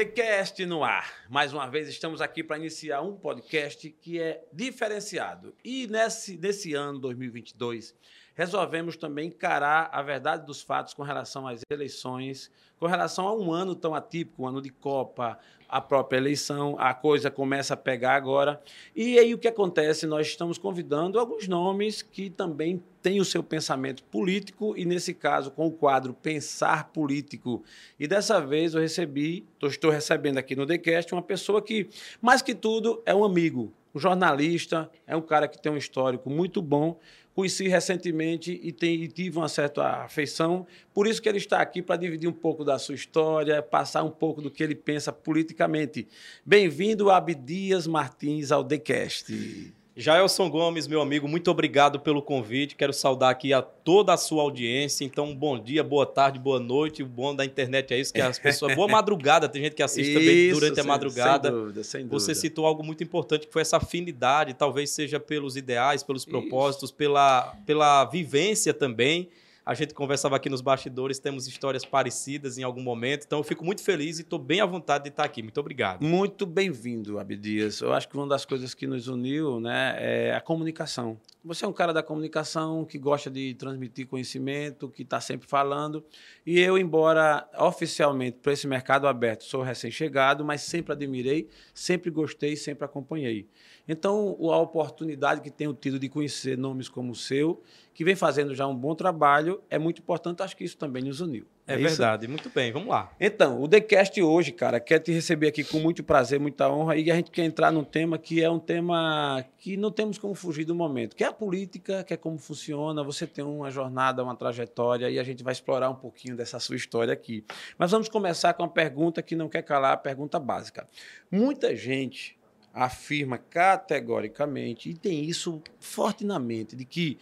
[0.00, 1.12] TheCast no ar.
[1.28, 5.54] Mais uma vez estamos aqui para iniciar um podcast que é diferenciado.
[5.62, 7.94] E nesse, nesse ano 2022,
[8.34, 13.52] resolvemos também encarar a verdade dos fatos com relação às eleições, com relação a um
[13.52, 15.38] ano tão atípico, um ano de Copa,
[15.70, 18.60] a própria eleição, a coisa começa a pegar agora.
[18.94, 20.06] E aí o que acontece?
[20.06, 25.50] Nós estamos convidando alguns nomes que também têm o seu pensamento político, e nesse caso,
[25.50, 27.62] com o quadro Pensar Político.
[27.98, 31.88] E dessa vez eu recebi, estou recebendo aqui no TheCast, uma pessoa que,
[32.20, 36.30] mais que tudo, é um amigo, um jornalista, é um cara que tem um histórico
[36.30, 36.98] muito bom
[37.34, 40.66] conheci recentemente e, tem, e tive uma certa afeição.
[40.92, 44.10] Por isso que ele está aqui para dividir um pouco da sua história, passar um
[44.10, 46.06] pouco do que ele pensa politicamente.
[46.44, 49.72] Bem-vindo, Abdias Martins, ao TheCast.
[49.96, 52.76] Jaelson Gomes, meu amigo, muito obrigado pelo convite.
[52.76, 55.04] Quero saudar aqui a toda a sua audiência.
[55.04, 57.02] Então, bom dia, boa tarde, boa noite.
[57.02, 58.74] O bom da internet é isso, que as pessoas.
[58.74, 61.48] boa madrugada, tem gente que assiste isso, também durante sem, a madrugada.
[61.50, 62.18] Sem dúvida, sem dúvida.
[62.20, 66.90] Você citou algo muito importante, que foi essa afinidade, talvez seja pelos ideais, pelos propósitos,
[66.92, 69.28] pela, pela vivência também.
[69.70, 73.24] A gente conversava aqui nos bastidores, temos histórias parecidas em algum momento.
[73.24, 75.44] Então, eu fico muito feliz e estou bem à vontade de estar aqui.
[75.44, 76.02] Muito obrigado.
[76.02, 77.80] Muito bem-vindo, Abdias.
[77.80, 81.20] Eu acho que uma das coisas que nos uniu né, é a comunicação.
[81.44, 86.04] Você é um cara da comunicação que gosta de transmitir conhecimento, que está sempre falando.
[86.44, 92.56] E eu, embora oficialmente para esse mercado aberto, sou recém-chegado, mas sempre admirei, sempre gostei,
[92.56, 93.46] sempre acompanhei.
[93.88, 98.54] Então, a oportunidade que tenho tido de conhecer nomes como o seu, que vem fazendo
[98.54, 100.42] já um bom trabalho, é muito importante.
[100.42, 101.46] Acho que isso também nos uniu.
[101.66, 102.26] É, é verdade.
[102.26, 103.12] Muito bem, vamos lá.
[103.20, 107.10] Então, o TheCast hoje, cara, quer te receber aqui com muito prazer, muita honra, e
[107.10, 110.64] a gente quer entrar num tema que é um tema que não temos como fugir
[110.64, 113.04] do momento, que é a política, que é como funciona.
[113.04, 116.76] Você tem uma jornada, uma trajetória, e a gente vai explorar um pouquinho dessa sua
[116.76, 117.44] história aqui.
[117.78, 120.88] Mas vamos começar com uma pergunta que não quer calar, a pergunta básica.
[121.30, 122.39] Muita gente
[122.72, 127.18] afirma categoricamente, e tem isso forte na mente, de que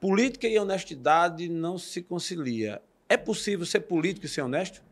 [0.00, 2.80] política e honestidade não se concilia.
[3.08, 4.82] É possível ser político e ser honesto?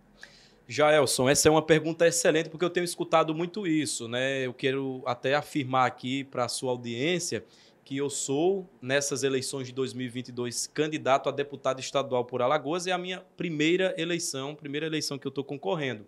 [0.69, 4.07] Jaelson, essa é uma pergunta excelente, porque eu tenho escutado muito isso.
[4.07, 4.47] Né?
[4.47, 7.45] Eu quero até afirmar aqui para a sua audiência
[7.85, 12.87] que eu sou, nessas eleições de 2022, candidato a deputado estadual por Alagoas.
[12.87, 16.07] É a minha primeira eleição, primeira eleição que eu estou concorrendo.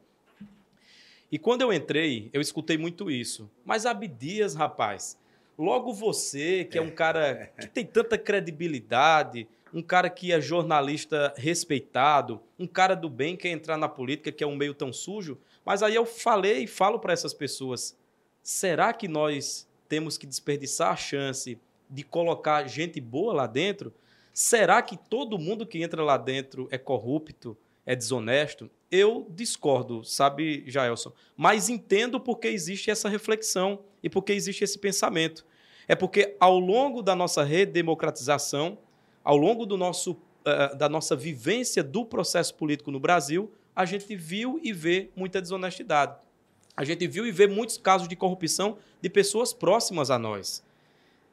[1.32, 3.50] E quando eu entrei, eu escutei muito isso.
[3.64, 5.18] Mas Abdias, rapaz,
[5.56, 11.32] logo você, que é um cara que tem tanta credibilidade, um cara que é jornalista
[11.34, 14.92] respeitado, um cara do bem que quer entrar na política, que é um meio tão
[14.92, 15.38] sujo.
[15.64, 17.96] Mas aí eu falei e falo para essas pessoas:
[18.42, 23.90] será que nós temos que desperdiçar a chance de colocar gente boa lá dentro?
[24.34, 27.56] Será que todo mundo que entra lá dentro é corrupto,
[27.86, 28.70] é desonesto?
[28.92, 31.12] Eu discordo, sabe, Jaelson?
[31.34, 35.46] Mas entendo porque existe essa reflexão e porque existe esse pensamento.
[35.88, 38.76] É porque ao longo da nossa redemocratização,
[39.24, 44.14] ao longo do nosso, uh, da nossa vivência do processo político no Brasil, a gente
[44.14, 46.16] viu e vê muita desonestidade.
[46.76, 50.62] A gente viu e vê muitos casos de corrupção de pessoas próximas a nós.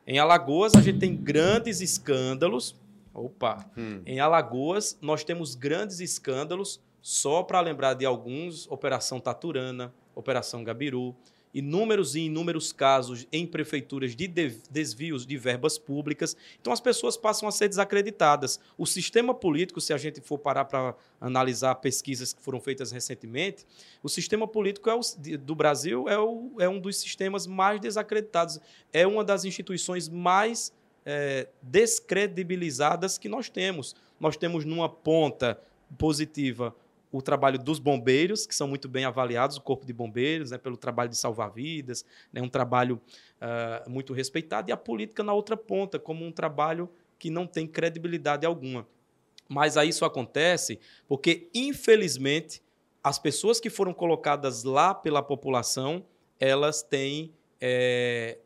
[0.07, 2.73] Em Alagoas, a gente tem grandes escândalos.
[3.13, 3.69] Opa!
[3.77, 4.01] Hum.
[4.05, 11.15] Em Alagoas, nós temos grandes escândalos só para lembrar de alguns, Operação Taturana, Operação Gabiru,
[11.53, 16.35] inúmeros e inúmeros casos em prefeituras de desvios de verbas públicas.
[16.61, 18.59] Então as pessoas passam a ser desacreditadas.
[18.77, 23.65] O sistema político, se a gente for parar para analisar pesquisas que foram feitas recentemente,
[24.03, 25.01] o sistema político é o,
[25.39, 28.59] do Brasil é, o, é, um dos sistemas mais desacreditados.
[28.93, 30.71] É uma das instituições mais
[31.05, 33.95] é, descredibilizadas que nós temos.
[34.19, 35.59] Nós temos numa ponta
[35.97, 36.75] positiva
[37.11, 40.77] o trabalho dos bombeiros, que são muito bem avaliados, o Corpo de Bombeiros, né, pelo
[40.77, 43.01] trabalho de salvar vidas, né, um trabalho
[43.41, 47.67] uh, muito respeitado, e a política na outra ponta, como um trabalho que não tem
[47.67, 48.87] credibilidade alguma.
[49.47, 52.61] Mas aí isso acontece porque, infelizmente,
[53.03, 56.05] as pessoas que foram colocadas lá pela população,
[56.39, 58.37] elas têm é,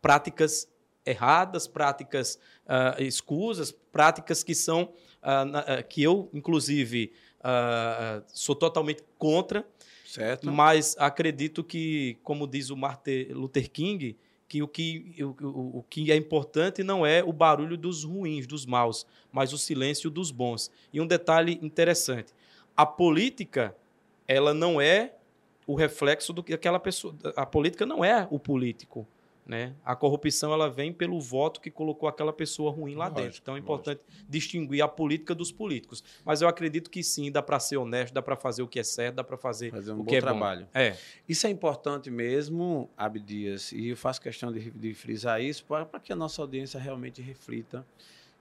[0.00, 0.68] práticas
[1.04, 4.92] erradas, práticas uh, escusas, práticas que são
[5.22, 9.66] uh, que eu, inclusive, Uh, sou totalmente contra,
[10.04, 10.50] certo.
[10.50, 14.16] mas acredito que, como diz o Martin Luther King,
[14.46, 18.66] que o que, o, o que é importante não é o barulho dos ruins, dos
[18.66, 20.70] maus, mas o silêncio dos bons.
[20.92, 22.34] E um detalhe interessante:
[22.76, 23.74] a política
[24.26, 25.14] ela não é
[25.66, 27.14] o reflexo do que aquela pessoa.
[27.36, 29.06] A política não é o político.
[29.50, 29.74] Né?
[29.84, 33.40] A corrupção ela vem pelo voto que colocou aquela pessoa ruim lá Lógico, dentro.
[33.42, 36.04] Então é importante distinguir a política dos políticos.
[36.24, 38.84] Mas eu acredito que sim, dá para ser honesto, dá para fazer o que é
[38.84, 40.66] certo, dá para fazer, Fazer um o que é trabalho.
[40.66, 40.70] bom.
[40.72, 40.96] É.
[41.28, 46.12] Isso é importante mesmo, Abdias, e eu faço questão de, de frisar isso para que
[46.12, 47.84] a nossa audiência realmente reflita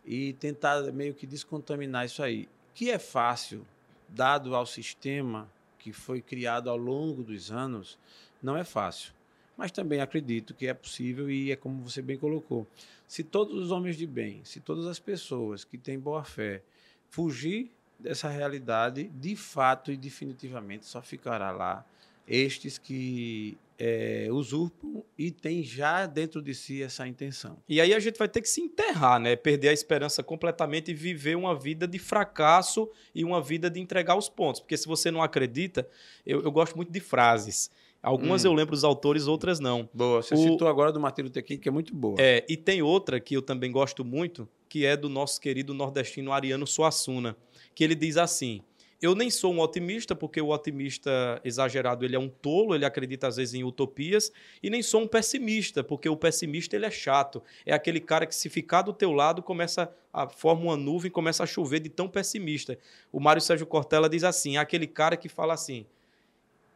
[0.06, 2.48] e tentar meio que descontaminar isso aí.
[2.76, 3.66] Que é fácil,
[4.08, 7.98] dado ao sistema que foi criado ao longo dos anos,
[8.44, 9.18] não é fácil.
[9.60, 12.66] Mas também acredito que é possível e é como você bem colocou.
[13.06, 16.62] Se todos os homens de bem, se todas as pessoas que têm boa fé
[17.10, 17.70] fugir
[18.00, 21.86] dessa realidade, de fato e definitivamente só ficará lá
[22.26, 27.58] estes que é, usurpam e têm já dentro de si essa intenção.
[27.68, 29.36] E aí a gente vai ter que se enterrar, né?
[29.36, 34.16] Perder a esperança completamente e viver uma vida de fracasso e uma vida de entregar
[34.16, 34.62] os pontos.
[34.62, 35.86] Porque se você não acredita,
[36.26, 37.70] eu, eu gosto muito de frases.
[38.02, 38.48] Algumas Hum.
[38.50, 39.90] eu lembro dos autores, outras não.
[39.94, 42.16] Boa, você O- citou agora do Martin Luther King, que é muito boa.
[42.20, 46.32] É, e tem outra que eu também gosto muito, que é do nosso querido nordestino
[46.32, 47.36] Ariano Suassuna,
[47.76, 48.62] que ele diz assim:
[49.02, 53.28] Eu nem sou um otimista, porque o otimista exagerado ele é um tolo, ele acredita
[53.28, 54.32] às vezes em utopias,
[54.62, 57.42] e nem sou um pessimista, porque o pessimista ele é chato.
[57.66, 61.44] É aquele cara que se ficar do teu lado começa a forma uma nuvem, começa
[61.44, 62.78] a chover de tão pessimista.
[63.12, 65.86] O Mário Sérgio Cortella diz assim: é aquele cara que fala assim: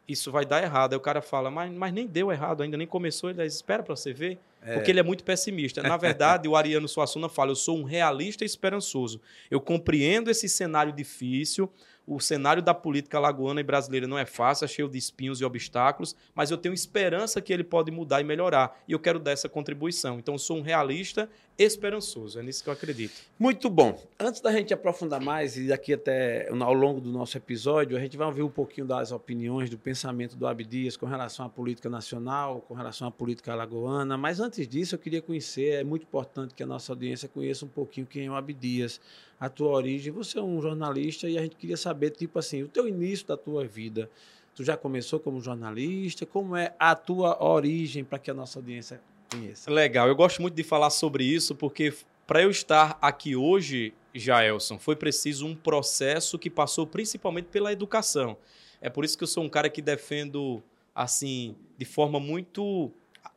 [0.07, 0.93] isso vai dar errado.
[0.93, 3.29] Aí o cara fala, mas, mas nem deu errado, ainda nem começou.
[3.29, 4.39] Ele diz, espera para você ver.
[4.73, 5.83] Porque ele é muito pessimista.
[5.83, 9.19] Na verdade, o Ariano Suassuna fala, eu sou um realista esperançoso.
[9.51, 11.69] Eu compreendo esse cenário difícil.
[12.05, 15.45] O cenário da política lagoana e brasileira não é fácil, é cheio de espinhos e
[15.45, 18.77] obstáculos, mas eu tenho esperança que ele pode mudar e melhorar.
[18.87, 20.19] E eu quero dar essa contribuição.
[20.19, 22.39] Então, eu sou um realista esperançoso.
[22.39, 23.13] É nisso que eu acredito.
[23.39, 24.01] Muito bom.
[24.19, 28.17] Antes da gente aprofundar mais, e daqui até ao longo do nosso episódio, a gente
[28.17, 32.61] vai ouvir um pouquinho das opiniões, do pensamento do Abdias com relação à política nacional,
[32.67, 34.17] com relação à política alagoana.
[34.17, 37.69] Mas antes disso, eu queria conhecer, é muito importante que a nossa audiência conheça um
[37.69, 38.99] pouquinho quem é o Abdias,
[39.39, 40.11] a tua origem.
[40.13, 43.35] Você é um jornalista e a gente queria saber, tipo assim, o teu início da
[43.37, 44.09] tua vida.
[44.55, 46.25] Tu já começou como jornalista?
[46.25, 49.01] Como é a tua origem para que a nossa audiência
[49.31, 49.71] conheça?
[49.71, 51.93] Legal, eu gosto muito de falar sobre isso porque
[52.27, 58.37] para eu estar aqui hoje, Jaelson, foi preciso um processo que passou principalmente pela educação.
[58.79, 60.61] É por isso que eu sou um cara que defendo
[60.93, 62.91] assim de forma muito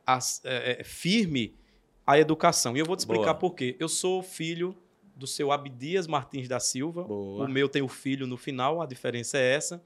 [0.05, 1.53] as- é, é, firme
[2.05, 2.77] a educação.
[2.77, 3.35] E eu vou te explicar Boa.
[3.35, 3.75] por quê.
[3.79, 4.75] Eu sou filho
[5.17, 7.03] do seu Abdias Martins da Silva.
[7.03, 7.45] Boa.
[7.45, 9.81] O meu tem o filho no final, a diferença é essa.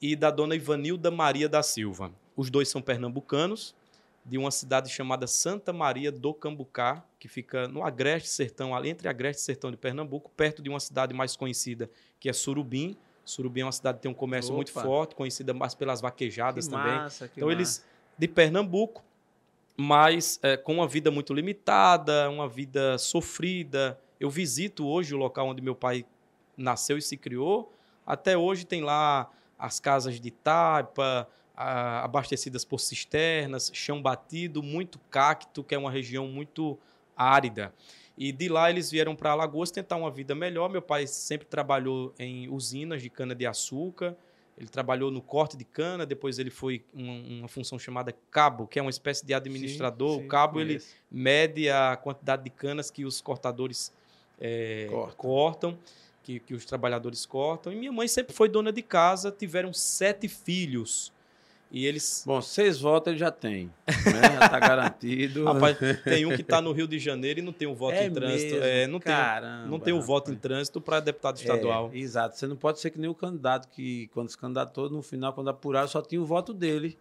[0.00, 2.12] E da dona Ivanilda Maria da Silva.
[2.36, 3.74] Os dois são pernambucanos,
[4.24, 9.08] de uma cidade chamada Santa Maria do Cambucá, que fica no Agreste Sertão, ali entre
[9.08, 12.94] Agreste e Sertão de Pernambuco, perto de uma cidade mais conhecida, que é Surubim.
[13.24, 14.82] Surubim é uma cidade que tem um comércio muito Opa.
[14.82, 16.92] forte, conhecida mais pelas vaquejadas Que também.
[16.94, 17.58] massa, que Então, massa.
[17.58, 17.84] eles
[18.18, 19.02] de Pernambuco,
[19.76, 23.98] mas é, com uma vida muito limitada, uma vida sofrida.
[24.20, 26.04] Eu visito hoje o local onde meu pai
[26.56, 27.72] nasceu e se criou.
[28.06, 34.98] Até hoje tem lá as casas de taipa, a- abastecidas por cisternas, chão batido, muito
[35.10, 36.78] cacto, que é uma região muito
[37.16, 37.72] árida.
[38.16, 40.68] E de lá eles vieram para Alagoas tentar uma vida melhor.
[40.68, 44.16] Meu pai sempre trabalhou em usinas de cana-de-açúcar.
[44.56, 48.76] Ele trabalhou no corte de cana, depois ele foi uma, uma função chamada cabo, que
[48.76, 50.14] é uma espécie de administrador.
[50.14, 53.92] Sim, sim, o cabo ele mede a quantidade de canas que os cortadores
[54.40, 55.16] é, Cortam.
[55.16, 55.78] cortam,
[56.22, 57.72] que, que os trabalhadores cortam.
[57.72, 61.12] E minha mãe sempre foi dona de casa, tiveram sete filhos.
[61.70, 62.22] E eles.
[62.26, 63.66] Bom, seis votos ele já tem.
[63.86, 64.22] Né?
[64.38, 65.44] Já está garantido.
[65.52, 68.06] Rapaz, tem um que está no Rio de Janeiro e não tem um voto É
[68.06, 68.54] em trânsito.
[68.54, 68.64] mesmo?
[68.66, 71.90] É, não, tem, Caramba, não tem um voto em trânsito para deputado estadual.
[71.92, 72.36] É, exato.
[72.36, 75.50] Você não pode ser que nem o candidato que, quando se candidatou, no final, quando
[75.50, 76.96] apuraram, só tinha o voto dele.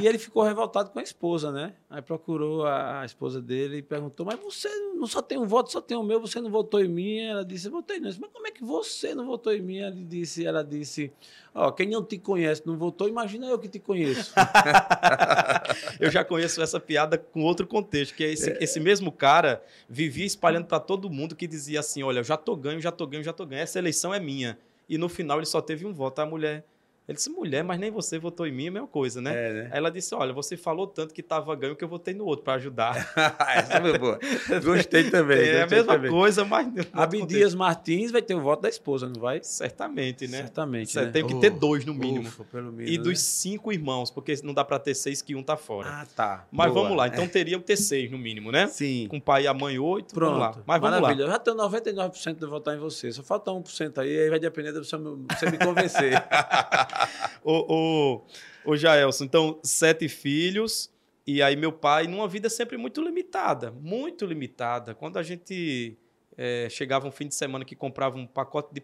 [0.00, 1.74] e ele ficou revoltado com a esposa, né?
[1.90, 5.70] Aí procurou a, a esposa dele e perguntou: Mas você não só tem um voto,
[5.70, 7.18] só tem o meu, você não votou em mim?
[7.20, 8.08] Ela disse: Votei não.
[8.08, 9.78] Disse, Mas como é que você não votou em mim?
[9.78, 11.12] Ela disse: Ela disse
[11.60, 14.32] Ó, quem não te conhece não votou, imagina eu que te conheço.
[15.98, 20.24] Eu já conheço essa piada com outro contexto, que é esse, esse mesmo cara vivia
[20.24, 23.24] espalhando para todo mundo que dizia assim: olha, eu já tô ganho, já tô ganho,
[23.24, 24.56] já tô ganho, essa eleição é minha.
[24.88, 26.20] E no final ele só teve um voto.
[26.20, 26.64] A mulher.
[27.08, 29.32] Ele disse, mulher, mas nem você votou em mim, é a mesma coisa, né?
[29.32, 29.68] É, né?
[29.72, 32.44] Aí ela disse: Olha, você falou tanto que tava ganho que eu votei no outro
[32.44, 32.94] para ajudar.
[33.48, 34.18] Essa foi boa.
[34.62, 35.38] Gostei também.
[35.38, 36.10] é a gostei mesma também.
[36.10, 36.68] coisa, mas.
[36.92, 39.40] Abdias Martins vai ter o voto da esposa, não vai?
[39.42, 40.42] Certamente, né?
[40.42, 40.92] Certamente.
[40.92, 41.10] Você né?
[41.10, 42.28] tem que ter dois no mínimo.
[42.28, 43.02] ufa, pelo e né?
[43.02, 45.88] dos cinco irmãos, porque não dá para ter seis que um tá fora.
[45.88, 46.46] Ah, tá.
[46.52, 46.82] mas Boa.
[46.82, 48.66] vamos lá, então teria que ter seis no mínimo, né?
[48.66, 49.06] Sim.
[49.08, 50.12] Com o pai e a mãe, oito.
[50.14, 50.38] Pronto.
[50.38, 50.62] Vamos lá.
[50.66, 51.24] Mas vamos Maravilha.
[51.24, 51.30] lá.
[51.30, 53.10] Eu já tenho 99% de votar em você.
[53.12, 56.12] Só falta 1% aí, aí vai depender de você me convencer.
[57.44, 58.22] Ô,
[58.64, 60.90] ô, ô Jaelson, então, sete filhos
[61.26, 64.94] E aí meu pai, numa vida sempre muito limitada, muito limitada.
[64.94, 65.96] Quando a gente
[66.36, 68.82] é, chegava um fim de semana que comprava um pacote de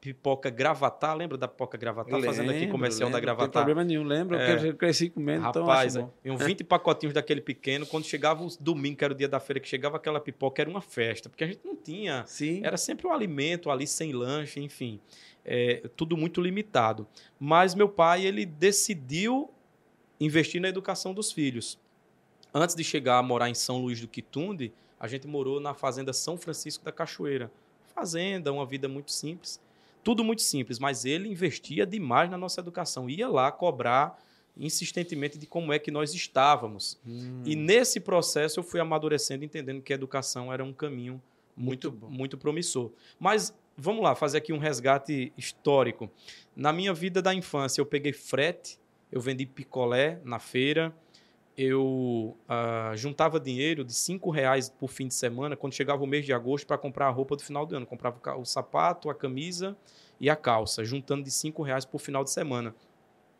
[0.00, 2.14] pipoca Gravatar, lembra da pipoca Gravatar?
[2.14, 3.46] Lembro, Fazendo aqui comercial lembro, da Gravatar.
[3.46, 4.52] Não tem problema nenhum, lembro, É.
[4.54, 6.12] porque eu cresci comendo, então Rapaz, acho bom.
[6.24, 7.84] iam 20 pacotinhos daquele pequeno.
[7.86, 10.70] Quando chegava os domingos, que era o dia da feira, que chegava aquela pipoca, era
[10.70, 12.22] uma festa, porque a gente não tinha.
[12.26, 12.60] Sim.
[12.64, 15.00] Era sempre um alimento ali sem lanche, enfim.
[15.44, 17.06] É, tudo muito limitado.
[17.38, 19.50] Mas meu pai, ele decidiu
[20.18, 21.78] investir na educação dos filhos.
[22.52, 26.12] Antes de chegar a morar em São Luís do Quitunde, a gente morou na fazenda
[26.12, 27.50] São Francisco da Cachoeira.
[27.94, 29.60] Fazenda, uma vida muito simples.
[30.02, 33.08] Tudo muito simples, mas ele investia demais na nossa educação.
[33.10, 34.18] Ia lá cobrar
[34.56, 36.98] insistentemente de como é que nós estávamos.
[37.06, 37.42] Hum.
[37.44, 41.20] E nesse processo eu fui amadurecendo, entendendo que a educação era um caminho
[41.56, 42.90] Muito muito, muito promissor.
[43.18, 46.10] Mas vamos lá, fazer aqui um resgate histórico.
[46.54, 48.78] Na minha vida da infância, eu peguei frete,
[49.10, 50.94] eu vendi picolé na feira,
[51.56, 56.24] eu ah, juntava dinheiro de cinco reais por fim de semana, quando chegava o mês
[56.24, 57.86] de agosto, para comprar a roupa do final do ano.
[57.86, 59.76] Comprava o sapato, a camisa
[60.20, 62.74] e a calça, juntando de cinco reais por final de semana.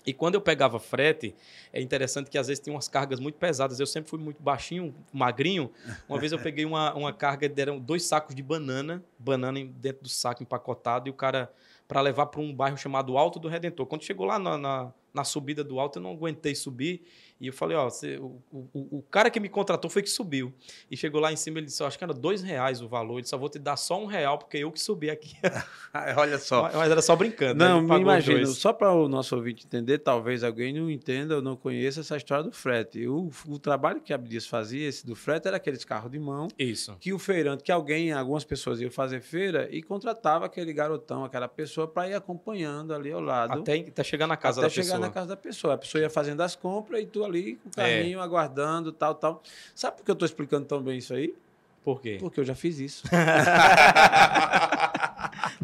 [0.07, 1.35] E quando eu pegava frete,
[1.73, 3.81] é interessante que às vezes tinha umas cargas muito pesadas.
[3.81, 5.71] Eu sempre fui muito baixinho, magrinho.
[6.09, 10.09] Uma vez eu peguei uma, uma carga, deram dois sacos de banana, banana dentro do
[10.09, 11.51] saco empacotado, e o cara,
[11.89, 13.87] para levar para um bairro chamado Alto do Redentor.
[13.87, 17.03] Quando chegou lá na, na, na subida do alto, eu não aguentei subir.
[17.41, 20.53] E eu falei, ó, você- o, o, o cara que me contratou foi que subiu.
[20.91, 23.19] E chegou lá em cima, ele disse, eu acho que era dois reais o valor.
[23.19, 25.35] Ele só vou te dar só um real, porque eu que subi aqui.
[26.17, 26.71] Olha só.
[26.73, 27.55] Mas era só brincando.
[27.63, 28.47] Não, me imagino.
[28.47, 32.45] Só para o nosso ouvinte entender, talvez alguém não entenda ou não conheça essa história
[32.45, 33.07] do frete.
[33.07, 36.49] O, o trabalho que a Abdias fazia, esse do frete, era aqueles carros de mão
[36.59, 36.97] Isso.
[37.01, 41.49] que o feirante, que alguém, algumas pessoas iam fazer feira e contratava aquele garotão, aquela
[41.49, 43.61] pessoa, para ir acompanhando ali ao lado.
[43.61, 44.99] Até, até chegar na casa até da chegar pessoa.
[45.01, 45.75] na casa da pessoa.
[45.75, 49.43] A pessoa ia fazendo as compras e tu ali com o carrinho, aguardando, tal, tal.
[49.75, 51.35] Sabe por que eu estou explicando tão bem isso aí?
[51.85, 52.17] Por quê?
[52.19, 53.05] Porque eu já fiz isso.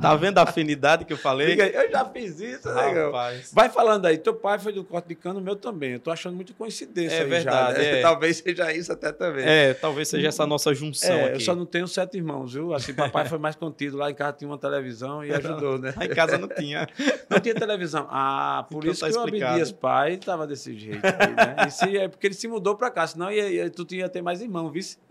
[0.00, 1.54] Tá vendo a afinidade que eu falei?
[1.61, 3.07] Eu já fiz isso, negão.
[3.07, 3.50] Rapaz.
[3.52, 5.92] Vai falando aí, teu pai foi do corte de cano, meu também.
[5.92, 7.99] Eu tô achando muito coincidência É verdade, já, né?
[7.99, 8.00] é.
[8.02, 9.45] Talvez seja isso até também.
[9.47, 11.35] É, talvez seja essa nossa junção É, aqui.
[11.37, 12.73] eu só não tenho sete irmãos, viu?
[12.73, 13.97] Assim, papai foi mais contido.
[13.99, 15.92] Lá em casa tinha uma televisão e ajudou, né?
[15.97, 16.88] Lá em casa não tinha.
[17.28, 18.07] Não tinha televisão.
[18.11, 19.50] Ah, por Então isso tá que explicado.
[19.52, 21.04] Abdias pai tava desse jeito.
[21.04, 21.57] Aí, né?
[21.66, 24.23] E se- é porque ele se mudou pra cá, senão ia, ia- tu tinha ter
[24.23, 24.80] mais irmão, viu?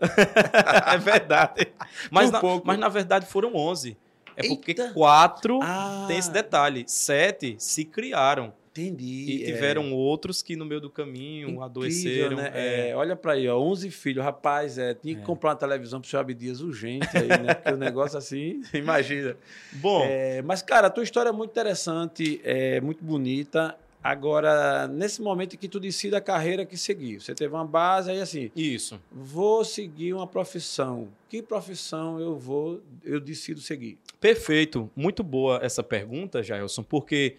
[0.92, 1.68] é verdade.
[2.10, 2.66] Mas Por na, pouco.
[2.66, 3.96] mas na verdade foram 11.
[4.40, 4.90] É porque Eita.
[4.92, 6.84] quatro Ah, tem esse detalhe.
[6.86, 8.52] Sete se criaram.
[8.72, 9.26] Entendi.
[9.42, 12.36] E tiveram outros que no meio do caminho Incrível, adoeceram.
[12.36, 12.52] né?
[12.54, 12.90] é.
[12.90, 14.24] É, olha pra aí, ó, 11 filhos.
[14.24, 15.24] Rapaz, é, tinha que É.
[15.24, 17.52] comprar uma televisão pro seu Abdias urgente aí, né?
[17.54, 19.36] Porque o negócio assim, imagina.
[19.72, 23.76] Bom, É, mas, cara, a tua história é muito interessante, é muito bonita.
[24.02, 28.10] Agora, nesse momento em que tu decide a carreira que seguir, você teve uma base
[28.10, 29.00] aí assim, isso.
[29.12, 31.08] vou seguir uma profissão.
[31.28, 33.98] Que profissão eu vou, eu decido seguir?
[34.18, 34.90] Perfeito.
[34.96, 37.36] Muito boa essa pergunta, Jailson, porque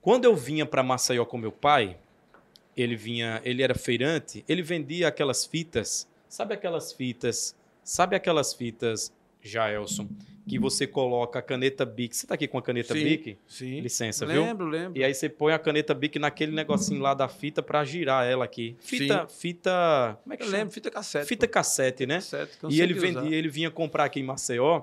[0.00, 1.98] quando eu vinha para Maceió com meu pai,
[2.74, 9.12] ele vinha, ele era feirante, ele vendia aquelas fitas, sabe aquelas fitas, sabe aquelas fitas,
[9.42, 10.08] Jailson,
[10.48, 12.16] que você coloca a caneta Bic.
[12.16, 13.04] Você tá aqui com a caneta Sim.
[13.04, 13.38] Bic?
[13.46, 13.80] Sim.
[13.80, 14.42] Licença, viu?
[14.42, 14.98] lembro, lembro.
[14.98, 18.44] E aí você põe a caneta Bic naquele negocinho lá da fita para girar ela
[18.44, 18.76] aqui.
[18.80, 20.58] Fita, fita, como é que eu chama?
[20.58, 21.26] lembro, fita cassete.
[21.26, 22.16] Fita cassete, né?
[22.16, 23.20] cassete, E ele cansei de usar.
[23.22, 24.82] vendia, ele vinha comprar aqui em Maceió.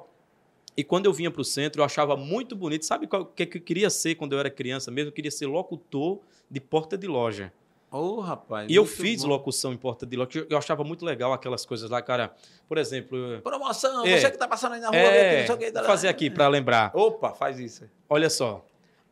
[0.76, 2.86] E quando eu vinha para o centro, eu achava muito bonito.
[2.86, 5.10] Sabe o que, que eu queria ser quando eu era criança mesmo?
[5.10, 6.20] Eu queria ser locutor
[6.50, 7.54] de porta de loja.
[7.94, 8.68] Ô, rapaz.
[8.70, 9.30] E eu muito fiz bom.
[9.30, 10.46] locução em porta de loja.
[10.50, 12.34] Eu- achava muito legal aquelas coisas lá, cara.
[12.68, 14.20] Por exemplo, Promoção, É.
[14.20, 15.72] você que tá passando aí na rua, vê aqui, é, não sei o que.
[15.72, 16.92] vou fazer aqui para lembrar.
[16.96, 17.84] Opa, faz isso.
[18.10, 18.66] Olha só.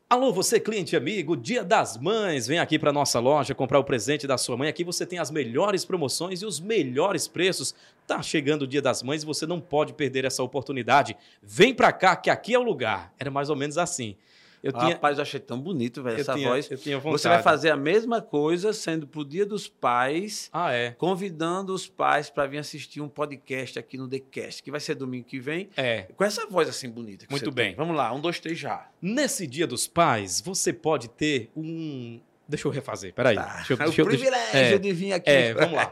[0.10, 4.28] Alô, você cliente amigo, Dia das Mães, vem aqui para nossa loja comprar o presente
[4.28, 4.68] da sua mãe.
[4.68, 7.74] Aqui você tem as melhores promoções e os melhores preços.
[8.06, 11.16] Tá chegando o Dia das Mães e você não pode perder essa oportunidade.
[11.42, 13.14] Vem para cá que aqui é o lugar.
[13.18, 14.18] Era mais ou menos assim.
[14.64, 16.70] Eu tinha, Rapaz, eu achei tão bonito, velho, essa tinha, voz.
[16.70, 17.22] eu tinha vontade.
[17.22, 20.92] Você vai fazer a mesma coisa sendo pro Dia dos Pais, Ah, é.
[20.92, 25.26] convidando os pais para vir assistir um podcast aqui no TheCast, que vai ser domingo
[25.26, 26.04] que vem, É.
[26.16, 27.26] com essa voz assim bonita.
[27.30, 27.70] Muito bem.
[27.70, 27.76] tem.
[27.76, 28.88] Vamos lá, um, dois, três já.
[29.02, 32.20] Nesse Dia dos Pais, você pode ter um.
[32.48, 33.36] Deixa eu refazer, peraí.
[33.38, 33.56] Tá.
[33.58, 34.78] Deixa eu, É deixa o eu- deixa- privilégio é.
[34.78, 35.30] de vir aqui.
[35.30, 35.86] É, vamos lá.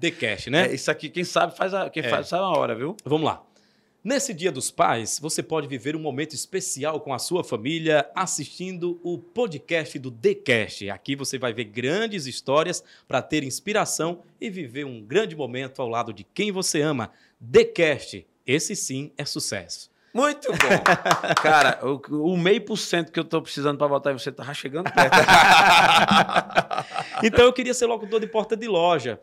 [0.00, 0.66] The Cash, né?
[0.70, 2.08] É, isso aqui, quem sabe faz a, quem É.
[2.08, 2.96] faz sabe a hora, viu?
[3.04, 3.42] Vamos lá.
[4.04, 8.98] Nesse Dia dos Pais, você pode viver um momento especial com a sua família assistindo
[9.00, 10.90] o podcast do TheCast.
[10.90, 15.88] Aqui você vai ver grandes histórias para ter inspiração e viver um grande momento ao
[15.88, 17.12] lado de quem você ama.
[17.52, 19.92] TheCast, esse sim é sucesso.
[20.12, 20.58] Muito bom.
[21.40, 24.52] Cara, o, o meio por cento que eu tô precisando para votar em você tava
[24.52, 25.16] chegando perto.
[27.22, 29.18] então eu queria ser locutor de porta de loja.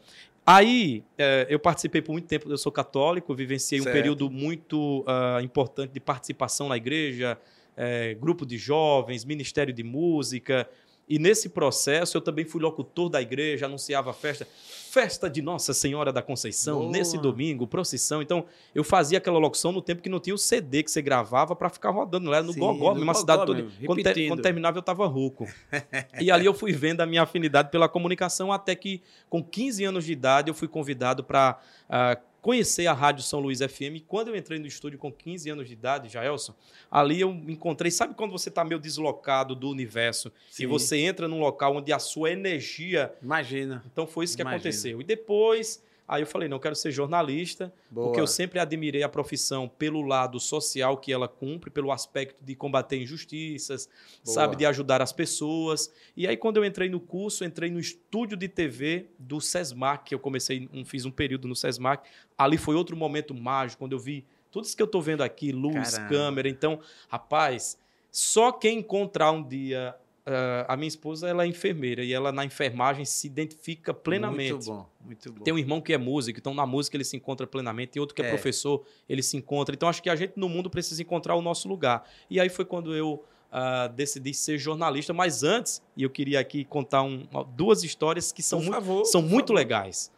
[0.52, 3.92] Aí, é, eu participei por muito tempo, eu sou católico, vivenciei certo.
[3.92, 7.38] um período muito uh, importante de participação na igreja,
[7.78, 10.68] é, grupo de jovens, ministério de música.
[11.10, 14.48] E nesse processo eu também fui locutor da igreja, anunciava a festa,
[14.90, 16.92] festa de Nossa Senhora da Conceição, Boa.
[16.92, 18.22] nesse domingo, procissão.
[18.22, 21.56] Então eu fazia aquela locução no tempo que não tinha o CD que você gravava
[21.56, 23.66] para ficar rodando, era no Sim, Gogó, mesmo, cidade toda.
[23.86, 25.48] Quando, te, quando, terminava eu estava rouco.
[26.22, 30.06] e ali eu fui vendo a minha afinidade pela comunicação até que com 15 anos
[30.06, 31.58] de idade eu fui convidado para
[31.90, 33.96] uh, ah, conhecer a Rádio São Luís FM.
[33.96, 36.54] E quando eu entrei no estúdio com 15 anos de idade, Jaelson,
[36.90, 37.92] ali eu encontrei.
[37.92, 40.64] Sabe quando você está meio deslocado do universo Sim.
[40.64, 43.14] e você entra num local onde a sua energia.
[43.22, 43.84] Imagina.
[43.92, 44.58] Então foi isso que Imagina.
[44.58, 45.02] aconteceu.
[45.02, 48.08] E depois Aí eu falei, não, eu quero ser jornalista, Boa.
[48.08, 52.56] porque eu sempre admirei a profissão pelo lado social que ela cumpre, pelo aspecto de
[52.56, 53.88] combater injustiças,
[54.26, 54.34] Boa.
[54.34, 55.94] sabe, de ajudar as pessoas.
[56.18, 60.16] E aí quando eu entrei no curso, entrei no estúdio de TV do Sesmac, que
[60.16, 62.10] eu comecei, um, fiz um período no Sesmac.
[62.36, 65.52] Ali foi outro momento mágico, quando eu vi tudo isso que eu estou vendo aqui,
[65.52, 66.10] luz, Caramba.
[66.10, 66.50] câmera.
[66.50, 67.78] Então, rapaz,
[68.12, 69.96] só quem encontrar um dia
[70.28, 74.52] Uh, a minha esposa ela é enfermeira e ela na enfermagem se identifica plenamente.
[74.54, 75.44] Muito bom, muito bom.
[75.44, 77.94] Tem um irmão que é músico, então na música ele se encontra plenamente.
[77.94, 79.74] Tem outro que é, é, professor, ele se encontra.
[79.74, 82.08] Então acho que a gente no mundo precisa encontrar o nosso lugar.
[82.30, 85.14] E aí foi quando eu uh, decidi ser jornalista.
[85.14, 89.22] Mas antes, e eu queria aqui contar um, duas histórias que são, favor, muito, são
[89.22, 90.12] muito legais.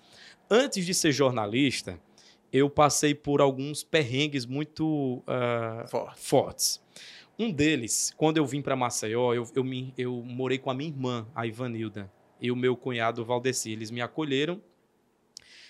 [0.50, 2.00] Antes de ser jornalista,
[2.52, 6.82] eu passei por alguns perrengues muito uh, fortes.
[7.40, 10.90] Um deles, quando eu vim para Maceió, eu, eu, me, eu morei com a minha
[10.90, 13.72] irmã, a Ivanilda, e o meu cunhado, Valdeci.
[13.72, 14.62] Eles me acolheram.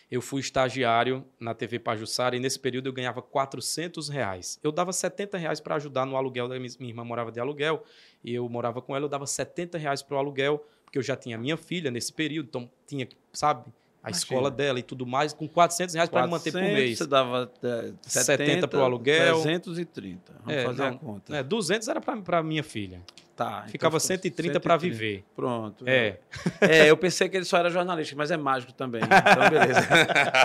[0.10, 4.60] Eu fui estagiário na TV Pajussara e nesse período eu ganhava 400 reais.
[4.62, 6.50] Eu dava 70 reais para ajudar no aluguel.
[6.50, 7.84] Da minha, minha irmã morava de aluguel
[8.22, 9.06] e eu morava com ela.
[9.06, 12.48] Eu dava 70 reais para o aluguel, porque eu já tinha minha filha nesse período,
[12.48, 13.72] então tinha, sabe,
[14.03, 14.17] a Imagina.
[14.17, 16.98] escola dela e tudo mais, com 400 reais para manter por mês.
[16.98, 19.41] Você dava é, 70, 70 para o aluguel.
[19.41, 20.34] 330.
[20.43, 21.38] Vamos é, fazer não, a conta.
[21.38, 23.01] É, 200 era para minha filha.
[23.36, 23.60] Tá.
[23.60, 25.23] Então Ficava então 130 para viver.
[25.36, 25.88] Pronto.
[25.88, 26.19] É.
[26.62, 29.02] é, eu pensei que ele só era jornalista, mas é mágico também.
[29.04, 29.88] Então, beleza.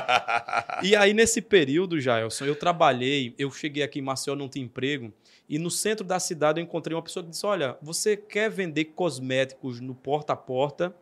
[0.82, 5.12] e aí, nesse período, Jailson, eu trabalhei, eu cheguei aqui em Maceió, não tinha emprego,
[5.48, 8.86] e no centro da cidade eu encontrei uma pessoa que disse: Olha, você quer vender
[8.86, 10.94] cosméticos no porta a porta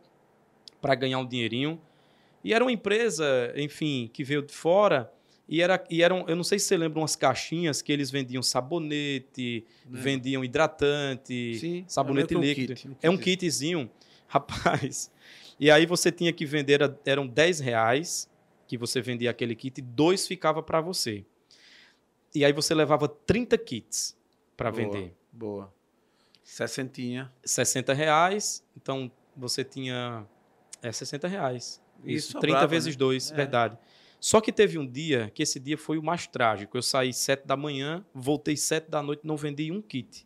[0.81, 1.79] para ganhar um dinheirinho?
[2.45, 5.11] E era uma empresa, enfim, que veio de fora.
[5.49, 8.43] E, era, e eram, eu não sei se você lembra, umas caixinhas que eles vendiam
[8.43, 9.97] sabonete, é.
[9.97, 12.73] vendiam hidratante, Sim, sabonete líquido.
[12.73, 12.97] Um kit, um kit.
[13.01, 13.91] É um kitzinho.
[14.29, 15.11] Rapaz.
[15.59, 18.29] E aí você tinha que vender, eram 10 reais
[18.67, 21.25] que você vendia aquele kit, dois ficava para você.
[22.33, 24.15] E aí você levava 30 kits
[24.55, 25.15] para vender.
[25.31, 25.73] Boa.
[26.43, 27.33] Sessentinha.
[27.43, 28.63] 60 reais.
[28.77, 30.27] Então você tinha.
[30.83, 31.83] É 60 reais.
[32.05, 33.37] Isso, Isso 30 vezes 2, né?
[33.37, 33.77] verdade.
[34.19, 36.77] Só que teve um dia que esse dia foi o mais trágico.
[36.77, 40.25] Eu saí 7 da manhã, voltei 7 da noite, não vendi um kit.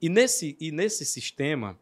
[0.00, 1.78] E nesse, e nesse sistema,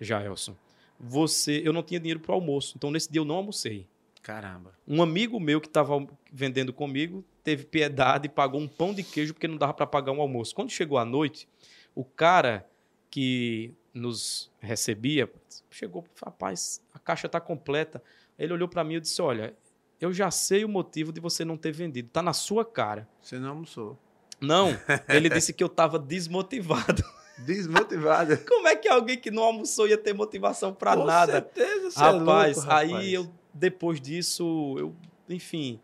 [0.00, 0.56] Jaelson,
[0.98, 2.74] você, eu não tinha dinheiro para o almoço.
[2.76, 3.86] Então, nesse dia, eu não almocei.
[4.22, 4.72] Caramba.
[4.86, 9.34] Um amigo meu que estava vendendo comigo teve piedade e pagou um pão de queijo
[9.34, 10.54] porque não dava para pagar um almoço.
[10.54, 11.48] Quando chegou a noite,
[11.94, 12.68] o cara
[13.10, 15.30] que nos recebia
[15.70, 18.02] chegou, rapaz, a caixa está completa.
[18.42, 19.54] Ele olhou para mim e disse: Olha,
[20.00, 22.08] eu já sei o motivo de você não ter vendido.
[22.08, 23.08] Tá na sua cara.
[23.20, 23.96] Você não almoçou.
[24.40, 24.76] Não,
[25.08, 27.04] ele disse que eu estava desmotivado.
[27.38, 28.36] Desmotivado?
[28.46, 31.40] Como é que alguém que não almoçou ia ter motivação para nada?
[31.40, 32.92] Com certeza, você rapaz, é louco, rapaz.
[32.92, 34.94] aí eu depois disso, eu,
[35.28, 35.80] enfim,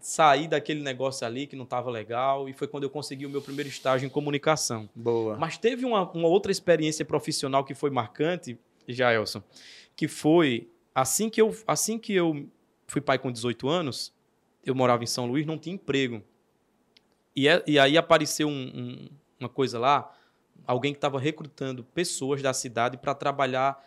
[0.00, 3.40] saí daquele negócio ali que não estava legal e foi quando eu consegui o meu
[3.40, 4.88] primeiro estágio em comunicação.
[4.94, 5.36] Boa.
[5.36, 9.42] Mas teve uma, uma outra experiência profissional que foi marcante, Jaelson,
[9.94, 10.68] que foi
[11.00, 12.48] Assim que eu, assim que eu
[12.88, 14.12] fui pai com 18 anos,
[14.64, 16.22] eu morava em São Luís, não tinha emprego.
[17.36, 19.08] E, é, e aí apareceu um, um,
[19.38, 20.12] uma coisa lá,
[20.66, 23.80] alguém que estava recrutando pessoas da cidade para trabalhar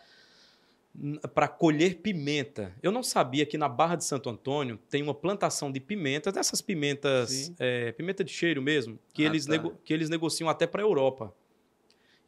[1.34, 2.74] para colher pimenta.
[2.82, 6.62] Eu não sabia que na Barra de Santo Antônio tem uma plantação de pimenta, dessas
[6.62, 9.52] pimentas, é, pimenta de cheiro mesmo, que, ah, eles, tá.
[9.52, 11.34] nego, que eles negociam até para a Europa.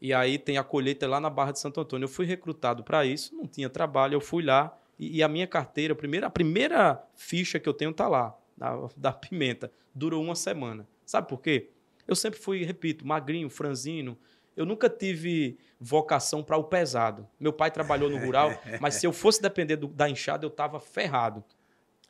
[0.05, 2.05] E aí tem a colheita lá na Barra de Santo Antônio.
[2.05, 5.47] Eu fui recrutado para isso, não tinha trabalho, eu fui lá e, e, a minha
[5.47, 9.73] carteira, a primeira, a primeira ficha que eu tenho tá lá, da, da pimenta.
[9.95, 10.87] Durou uma semana.
[11.07, 11.71] Sabe por quê?
[12.07, 14.15] Eu sempre fui, repito, magrinho, franzino.
[14.55, 17.27] Eu nunca tive vocação para o pesado.
[17.41, 18.51] Meu pai trabalhou no rural,
[18.83, 21.43] mas se eu fosse depender do, da enxada, eu estava ferrado.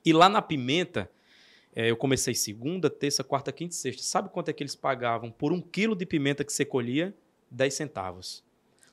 [0.05, 1.09] E lá na pimenta,
[1.73, 4.03] é, eu comecei segunda, terça, quarta, quinta e sexta.
[4.03, 7.15] Sabe quanto é que eles pagavam por um quilo de pimenta que você colhia?
[7.55, 8.45] 10 centavos.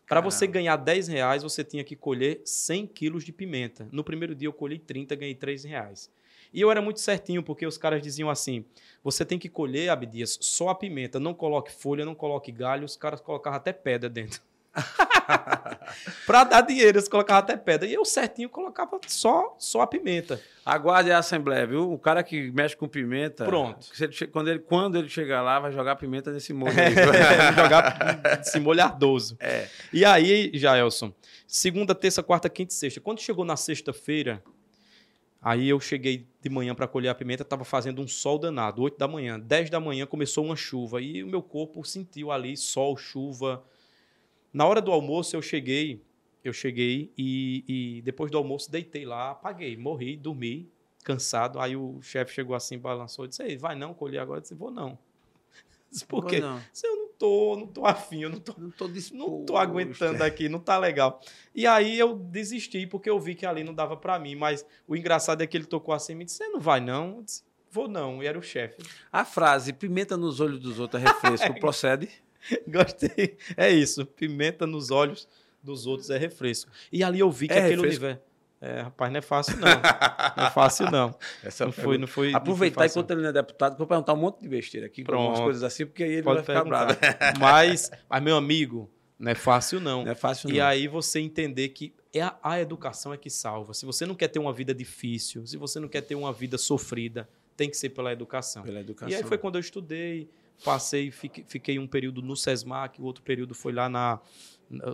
[0.07, 3.87] Para você ganhar 10 reais, você tinha que colher 100 quilos de pimenta.
[3.91, 6.11] No primeiro dia eu colhi 30, ganhei 3 reais.
[6.53, 8.65] E eu era muito certinho, porque os caras diziam assim:
[9.01, 12.83] você tem que colher, Abdias, só a pimenta, não coloque folha, não coloque galho.
[12.83, 14.41] Os caras colocavam até pedra dentro.
[16.25, 17.87] para dar dinheiro, eles colocavam até pedra.
[17.87, 20.41] E eu certinho colocava só, só a pimenta.
[20.65, 21.91] Aguarde a Assembleia, viu?
[21.91, 23.45] O cara que mexe com pimenta.
[23.45, 23.87] Pronto.
[23.99, 26.73] ele quando, ele, quando ele chegar lá, vai jogar pimenta nesse molho.
[26.79, 26.93] aí.
[27.55, 29.35] jogar esse molho ardoso.
[29.39, 29.67] É.
[29.91, 31.13] E aí, Jaelson,
[31.47, 33.01] segunda, terça, quarta, quinta e sexta.
[33.01, 34.43] Quando chegou na sexta-feira,
[35.41, 38.97] aí eu cheguei de manhã para colher a pimenta, estava fazendo um sol danado, 8
[38.97, 39.39] da manhã.
[39.39, 43.63] 10 da manhã começou uma chuva e o meu corpo sentiu ali sol, chuva.
[44.53, 46.01] Na hora do almoço eu cheguei,
[46.43, 50.69] eu cheguei e, e depois do almoço deitei lá, apaguei, morri, dormi,
[51.03, 51.59] cansado.
[51.59, 54.39] Aí o chefe chegou assim, balançou e disse: Ei, vai não colher agora?
[54.39, 54.97] Eu disse: Vou não.
[55.91, 56.39] Disse, Por quê?
[56.39, 59.29] Não, Disse, Eu não tô, não tô afim, eu não tô não tô disposto.
[59.29, 61.21] não tô aguentando aqui, não tá legal.
[61.53, 64.95] E aí eu desisti porque eu vi que ali não dava pra mim, mas o
[64.95, 67.43] engraçado é que ele tocou assim e me disse: "Você não vai não?" Eu disse,
[67.73, 68.83] Vou não, e era o chefe.
[69.09, 72.09] A frase pimenta nos olhos dos outros é refresco procede?
[72.67, 73.37] Gostei.
[73.55, 75.27] É isso, pimenta nos olhos
[75.61, 76.71] dos outros é refresco.
[76.91, 78.05] E ali eu vi que É aquele refresco?
[78.05, 78.31] universo
[78.63, 79.67] é, rapaz, não é fácil não.
[80.37, 81.15] Não é fácil não.
[81.43, 82.27] Essa Não foi, não foi.
[82.27, 85.03] não foi Aproveitar enquanto ele não é deputado, vou perguntar um monte de besteira aqui,
[85.03, 85.45] com algumas Pronto.
[85.45, 86.95] coisas assim, porque aí ele Pode vai ficar bravo.
[87.39, 90.03] Mas, mas, meu amigo, não é fácil não.
[90.03, 90.55] Não é fácil, não.
[90.55, 93.73] E aí você entender que é a, a educação é que salva.
[93.73, 96.55] Se você não quer ter uma vida difícil, se você não quer ter uma vida
[96.59, 97.27] sofrida,
[97.57, 98.61] tem que ser pela educação.
[98.61, 99.11] Pela educação.
[99.11, 100.29] E aí foi quando eu estudei,
[100.63, 104.19] passei, fiquei, fiquei um período no SESMAC, o outro período foi lá na.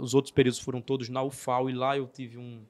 [0.01, 2.63] Os outros períodos foram todos na UFAL, e lá eu tive um,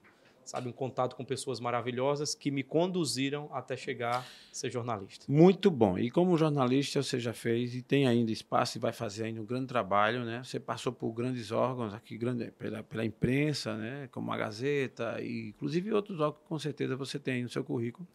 [0.48, 5.26] sabe, um contato com pessoas maravilhosas que me conduziram até chegar a ser jornalista.
[5.28, 5.98] Muito bom.
[5.98, 9.46] E como jornalista, você já fez e tem ainda espaço e vai fazer ainda um
[9.46, 10.42] grande trabalho, né?
[10.44, 14.08] Você passou por grandes órgãos aqui, grande, pela, pela imprensa, né?
[14.12, 18.08] Como a Gazeta e inclusive outros órgãos que com certeza você tem no seu currículo.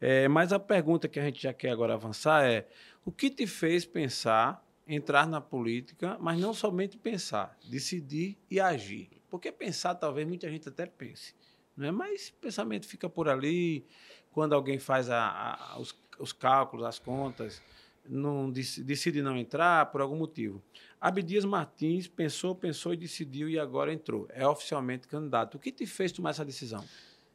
[0.00, 2.66] É, mas a pergunta que a gente já quer agora avançar é:
[3.04, 9.10] o que te fez pensar, entrar na política, mas não somente pensar, decidir e agir?
[9.28, 11.34] Porque pensar, talvez muita gente até pense,
[11.76, 11.90] né?
[11.90, 13.84] mas o pensamento fica por ali,
[14.32, 17.62] quando alguém faz a- a- os, os cálculos, as contas,
[18.08, 20.62] não dec- decide não entrar por algum motivo.
[21.00, 24.26] Abdias Martins pensou, pensou e decidiu e agora entrou.
[24.30, 25.56] É oficialmente candidato.
[25.56, 26.84] O que te fez tomar essa decisão?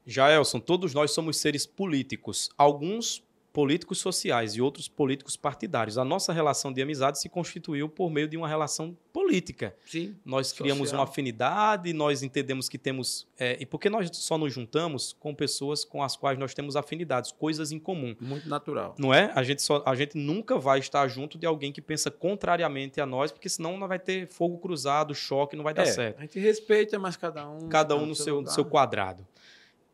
[0.06, 2.50] Jaelson, todos nós somos seres políticos.
[2.58, 3.24] Alguns
[3.56, 5.98] políticos sociais e outros políticos partidários.
[5.98, 9.74] A nossa relação de amizade se constituiu por meio de uma relação política.
[9.86, 10.14] Sim.
[10.26, 11.00] Nós criamos Social.
[11.00, 13.26] uma afinidade, nós entendemos que temos.
[13.40, 17.32] é, e porque nós só nos juntamos com pessoas com as quais nós temos afinidades,
[17.32, 18.14] coisas em comum.
[18.20, 18.94] Muito natural.
[19.00, 19.32] Não é?
[19.34, 23.06] A gente, só, a gente nunca vai estar junto de alguém que pensa contrariamente a
[23.06, 26.22] nós, porque senão não vai ter fogo cruzado, choque, não vai dar É, certo A
[26.24, 27.70] gente respeita, mas cada um.
[27.70, 29.26] cada tá um no seu, no seu quadrado.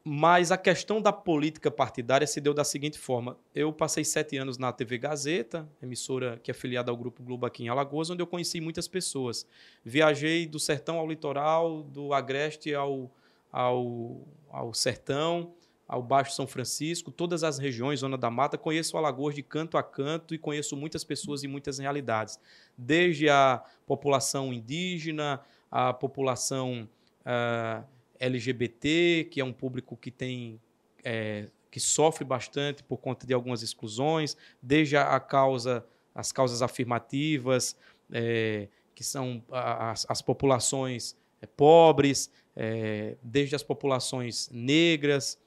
[0.03, 3.37] Mas a questão da política partidária se deu da seguinte forma.
[3.53, 7.63] Eu passei sete anos na TV Gazeta, emissora que é afiliada ao Grupo Globo aqui
[7.63, 9.45] em Alagoas, onde eu conheci muitas pessoas.
[9.85, 13.11] Viajei do sertão ao litoral, do agreste ao,
[13.51, 15.53] ao, ao sertão,
[15.87, 18.57] ao Baixo São Francisco, todas as regiões, Zona da Mata.
[18.57, 22.39] Conheço Alagoas de canto a canto e conheço muitas pessoas e muitas realidades.
[22.75, 26.89] Desde a população indígena, a população
[27.23, 27.83] ah,
[28.21, 30.59] LGBT, que é um público que tem
[31.03, 37.75] é, que sofre bastante por conta de algumas exclusões, desde a, causa, as causas afirmativas,
[38.11, 45.39] é, que são as, as populações é, pobres, é, desde as populações negras,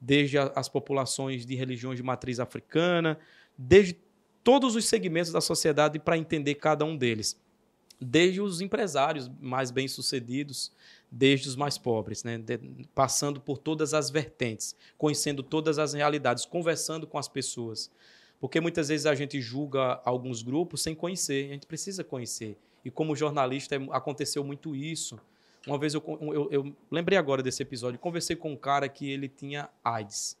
[0.00, 3.18] desde a- as populações de religiões de matriz africana,
[3.56, 3.98] desde
[4.44, 7.38] todos os segmentos da sociedade para entender cada um deles.
[8.00, 10.72] Desde os empresários mais bem-sucedidos,
[11.10, 12.38] desde os mais pobres, né?
[12.38, 12.58] De-
[12.94, 17.90] passando por todas as vertentes, conhecendo todas as realidades, conversando com as pessoas.
[18.40, 22.56] Porque muitas vezes a gente julga alguns grupos sem conhecer, a gente precisa conhecer.
[22.84, 25.20] E como jornalista é- aconteceu muito isso.
[25.66, 29.28] Uma vez eu, eu, eu lembrei agora desse episódio, conversei com um cara que ele
[29.28, 30.38] tinha AIDS.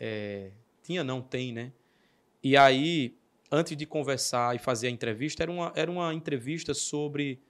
[0.00, 0.50] É,
[0.82, 1.70] tinha não, tem, né?
[2.42, 3.14] E aí,
[3.50, 7.40] antes de conversar e fazer a entrevista, era uma, era uma entrevista sobre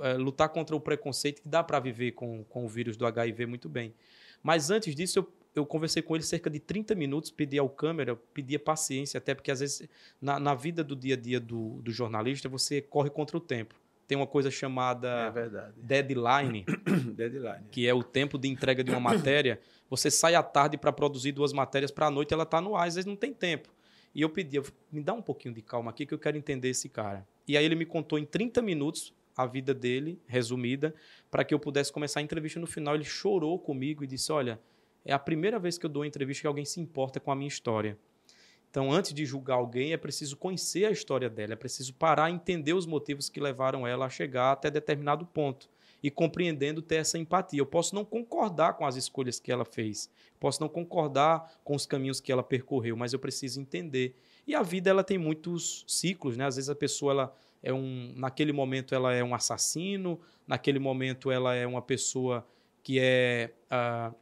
[0.00, 3.46] é, lutar contra o preconceito, que dá para viver com, com o vírus do HIV
[3.46, 3.94] muito bem.
[4.42, 8.14] Mas antes disso, eu, eu conversei com ele cerca de 30 minutos, pedi ao câmera,
[8.34, 9.88] pedia paciência, até porque às vezes
[10.20, 13.74] na, na vida do dia a dia do, do jornalista, você corre contra o tempo.
[14.06, 15.74] Tem uma coisa É chamada verdade.
[15.82, 16.64] deadline,
[17.16, 17.64] Deadline.
[17.72, 19.58] que é o tempo de entrega de uma matéria.
[19.90, 22.86] Você sai à tarde para produzir duas matérias para a noite, ela está no ar,
[22.86, 23.68] às vezes não tem tempo.
[24.14, 26.88] E eu pedi, me dá um pouquinho de calma aqui que eu quero entender esse
[26.88, 27.26] cara.
[27.46, 30.94] E aí ele me contou em 30 minutos a vida dele, resumida,
[31.30, 32.58] para que eu pudesse começar a entrevista.
[32.58, 34.58] No final, ele chorou comigo e disse: Olha,
[35.04, 37.36] é a primeira vez que eu dou uma entrevista que alguém se importa com a
[37.36, 37.98] minha história.
[38.70, 42.34] Então, antes de julgar alguém, é preciso conhecer a história dela, é preciso parar e
[42.34, 45.70] entender os motivos que levaram ela a chegar até determinado ponto.
[46.02, 47.60] E compreendendo ter essa empatia.
[47.60, 51.86] Eu posso não concordar com as escolhas que ela fez, posso não concordar com os
[51.86, 54.14] caminhos que ela percorreu, mas eu preciso entender.
[54.46, 56.46] E a vida ela tem muitos ciclos, né?
[56.46, 61.30] Às vezes a pessoa ela é um, naquele momento ela é um assassino, naquele momento
[61.30, 62.46] ela é uma pessoa
[62.82, 64.14] que é uh,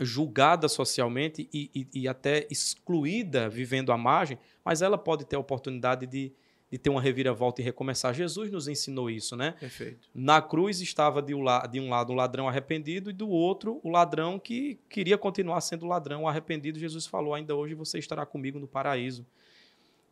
[0.00, 5.40] julgada socialmente e, e, e, até excluída vivendo à margem, mas ela pode ter a
[5.40, 6.32] oportunidade de,
[6.70, 8.14] de ter uma reviravolta e recomeçar.
[8.14, 9.52] Jesus nos ensinou isso, né?
[9.58, 10.08] Perfeito.
[10.14, 13.90] Na cruz estava de um, de um lado o ladrão arrependido e do outro o
[13.90, 16.78] ladrão que queria continuar sendo ladrão arrependido.
[16.78, 19.26] Jesus falou: ainda hoje você estará comigo no paraíso.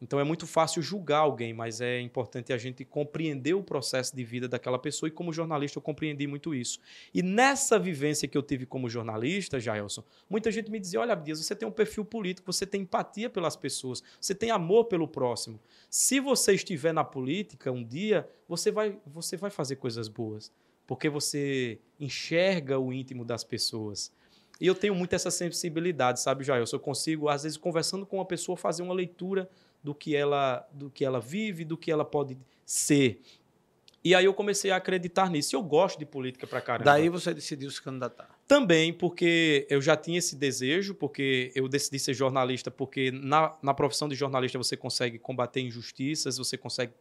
[0.01, 4.23] Então é muito fácil julgar alguém, mas é importante a gente compreender o processo de
[4.25, 6.79] vida daquela pessoa e como jornalista eu compreendi muito isso.
[7.15, 11.43] E nessa vivência que eu tive como jornalista, Jaelson, muita gente me dizia: "Olha, Abdias,
[11.43, 15.59] você tem um perfil político, você tem empatia pelas pessoas, você tem amor pelo próximo.
[15.89, 20.53] Se você estiver na política um dia, você vai você vai fazer coisas boas,
[20.87, 24.13] porque você enxerga o íntimo das pessoas."
[24.59, 26.77] E eu tenho muito essa sensibilidade, sabe, Jaelson?
[26.77, 29.51] Eu consigo, às vezes, conversando com uma pessoa, fazer uma leitura
[29.87, 33.23] do que ela, do que ela vive, do que ela pode ser.
[34.03, 35.55] E aí eu comecei a acreditar nisso.
[35.55, 36.91] Eu gosto de política pra caramba.
[36.91, 38.29] Daí você decidiu se candidatar.
[38.49, 43.73] Também porque eu já tinha esse desejo, porque eu decidi ser jornalista, porque na, na
[43.73, 46.93] profissão de jornalista você consegue combater injustiças, você consegue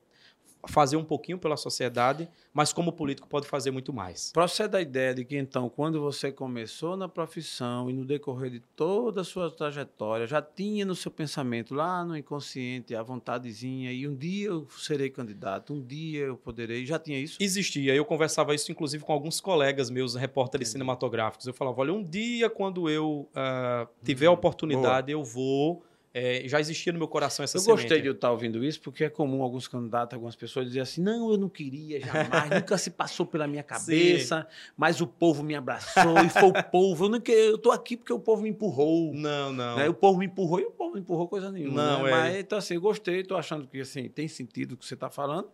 [0.67, 4.32] fazer um pouquinho pela sociedade, mas como político pode fazer muito mais.
[4.32, 8.60] Procede a ideia de que, então, quando você começou na profissão e no decorrer de
[8.75, 14.08] toda a sua trajetória, já tinha no seu pensamento, lá no inconsciente, a vontadezinha, e
[14.08, 17.38] um dia eu serei candidato, um dia eu poderei, já tinha isso?
[17.39, 17.93] Existia.
[17.93, 21.45] Eu conversava isso, inclusive, com alguns colegas meus, repórteres cinematográficos.
[21.47, 25.21] Eu falava, olha, um dia, quando eu uh, tiver a oportunidade, boa.
[25.21, 25.84] eu vou
[26.17, 27.82] é, já existia no meu coração essa Eu semente.
[27.82, 31.01] gostei de eu estar ouvindo isso, porque é comum alguns candidatos, algumas pessoas dizer assim,
[31.01, 34.71] não, eu não queria jamais, nunca se passou pela minha cabeça, Sim.
[34.78, 37.06] mas o povo me abraçou e foi o povo.
[37.06, 39.13] Eu, não, eu tô aqui porque o povo me empurrou.
[39.13, 39.75] Não, não.
[39.75, 39.89] Né?
[39.89, 41.84] O povo me empurrou e o povo não empurrou coisa nenhuma.
[41.84, 42.10] Não, né?
[42.10, 42.13] é.
[42.13, 45.10] Mas, então, assim, eu gostei, estou achando que assim, tem sentido o que você está
[45.10, 45.49] falando.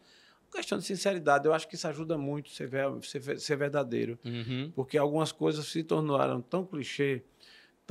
[0.52, 2.70] Questão de sinceridade, eu acho que isso ajuda muito ser,
[3.02, 4.20] ser, ser verdadeiro.
[4.24, 4.72] Uhum.
[4.76, 7.24] Porque algumas coisas se tornaram tão clichê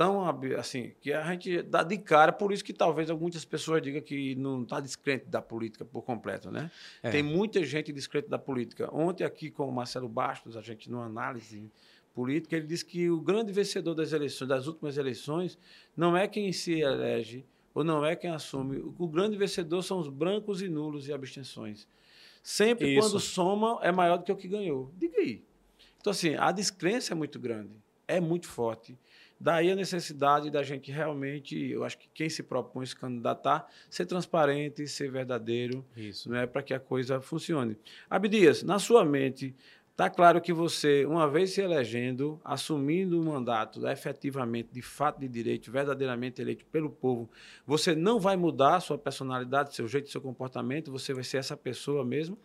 [0.01, 0.25] tão
[0.57, 4.33] assim que a gente dá de cara, por isso que talvez muitas pessoas digam que
[4.33, 6.71] não está descrente da política por completo, né?
[7.03, 7.11] É.
[7.11, 8.89] Tem muita gente descrente da política.
[8.91, 11.71] Ontem aqui com o Marcelo Bastos, a gente numa análise
[12.15, 15.55] política, ele disse que o grande vencedor das eleições, das últimas eleições,
[15.95, 18.79] não é quem se elege ou não é quem assume.
[18.97, 21.87] O grande vencedor são os brancos e nulos e abstenções.
[22.41, 23.07] Sempre isso.
[23.07, 24.91] quando soma é maior do que o que ganhou.
[24.97, 25.43] Diga aí.
[25.99, 27.75] Então assim, a descrença é muito grande,
[28.07, 28.97] é muito forte.
[29.41, 34.05] Daí a necessidade da gente realmente, eu acho que quem se propõe se candidatar, ser
[34.05, 36.29] transparente, ser verdadeiro, Isso.
[36.29, 37.75] Né, para que a coisa funcione.
[38.07, 39.55] Abdias, na sua mente,
[39.89, 45.27] está claro que você, uma vez se elegendo, assumindo o mandato efetivamente, de fato de
[45.27, 47.27] direito, verdadeiramente eleito pelo povo,
[47.65, 52.05] você não vai mudar sua personalidade, seu jeito, seu comportamento, você vai ser essa pessoa
[52.05, 52.37] mesmo?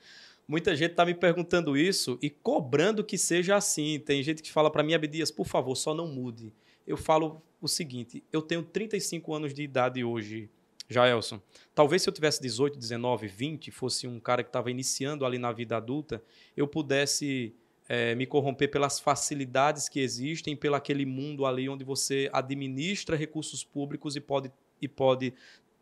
[0.48, 3.98] Muita gente está me perguntando isso e cobrando que seja assim.
[3.98, 6.54] Tem gente que fala para mim, Abdias, por favor, só não mude
[6.86, 10.48] eu falo o seguinte: eu tenho 35 anos de idade hoje,
[10.88, 11.40] Jaelson.
[11.74, 15.52] Talvez se eu tivesse 18, 19, 20, fosse um cara que estava iniciando ali na
[15.52, 16.22] vida adulta,
[16.56, 17.54] eu pudesse
[17.88, 23.64] é, me corromper pelas facilidades que existem, pelo aquele mundo ali onde você administra recursos
[23.64, 25.32] públicos e pode, e pode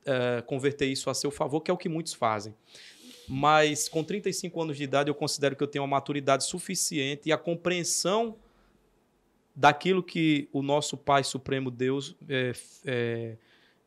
[0.05, 2.55] é, converter isso a seu favor, que é o que muitos fazem.
[3.27, 7.33] Mas com 35 anos de idade, eu considero que eu tenho uma maturidade suficiente e
[7.33, 8.37] a compreensão
[9.55, 12.53] daquilo que o nosso Pai Supremo Deus é,
[12.85, 13.37] é,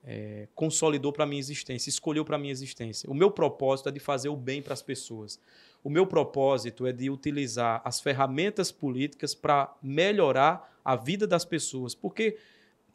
[0.04, 3.10] é, consolidou para minha existência, escolheu para minha existência.
[3.10, 5.40] O meu propósito é de fazer o bem para as pessoas.
[5.84, 11.94] O meu propósito é de utilizar as ferramentas políticas para melhorar a vida das pessoas.
[11.94, 12.38] Porque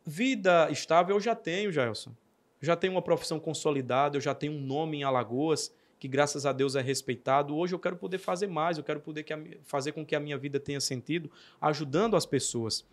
[0.05, 2.13] vida estável eu já tenho, Jailson.
[2.61, 6.53] Já tenho uma profissão consolidada, eu já tenho um nome em Alagoas que graças a
[6.53, 7.57] Deus é respeitado.
[7.57, 10.19] Hoje eu quero poder fazer mais, eu quero poder que a, fazer com que a
[10.19, 12.85] minha vida tenha sentido, ajudando as pessoas.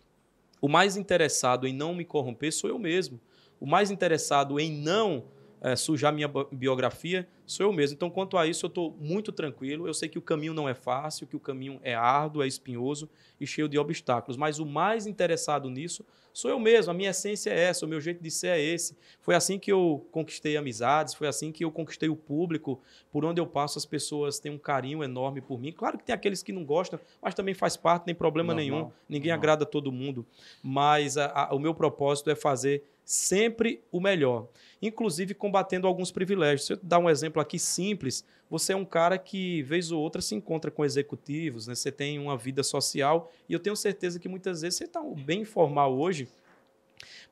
[0.60, 3.20] O mais interessado em não me corromper sou eu mesmo.
[3.58, 5.24] O mais interessado em não
[5.60, 7.94] é, sujar minha biografia, sou eu mesmo.
[7.94, 9.86] Então, quanto a isso, eu estou muito tranquilo.
[9.86, 13.08] Eu sei que o caminho não é fácil, que o caminho é árduo, é espinhoso
[13.40, 14.36] e cheio de obstáculos.
[14.36, 16.90] Mas o mais interessado nisso sou eu mesmo.
[16.90, 18.96] A minha essência é essa, o meu jeito de ser é esse.
[19.20, 22.80] Foi assim que eu conquistei amizades, foi assim que eu conquistei o público.
[23.10, 25.72] Por onde eu passo, as pessoas têm um carinho enorme por mim.
[25.72, 28.64] Claro que tem aqueles que não gostam, mas também faz parte, nem problema Normal.
[28.64, 28.92] nenhum.
[29.08, 29.38] Ninguém Normal.
[29.38, 30.24] agrada todo mundo.
[30.62, 34.46] Mas a, a, o meu propósito é fazer sempre o melhor,
[34.80, 36.64] inclusive combatendo alguns privilégios.
[36.64, 40.22] Se eu dar um exemplo aqui simples, você é um cara que, vez ou outra,
[40.22, 41.74] se encontra com executivos, né?
[41.74, 45.40] você tem uma vida social, e eu tenho certeza que muitas vezes você está bem
[45.40, 46.28] informal hoje,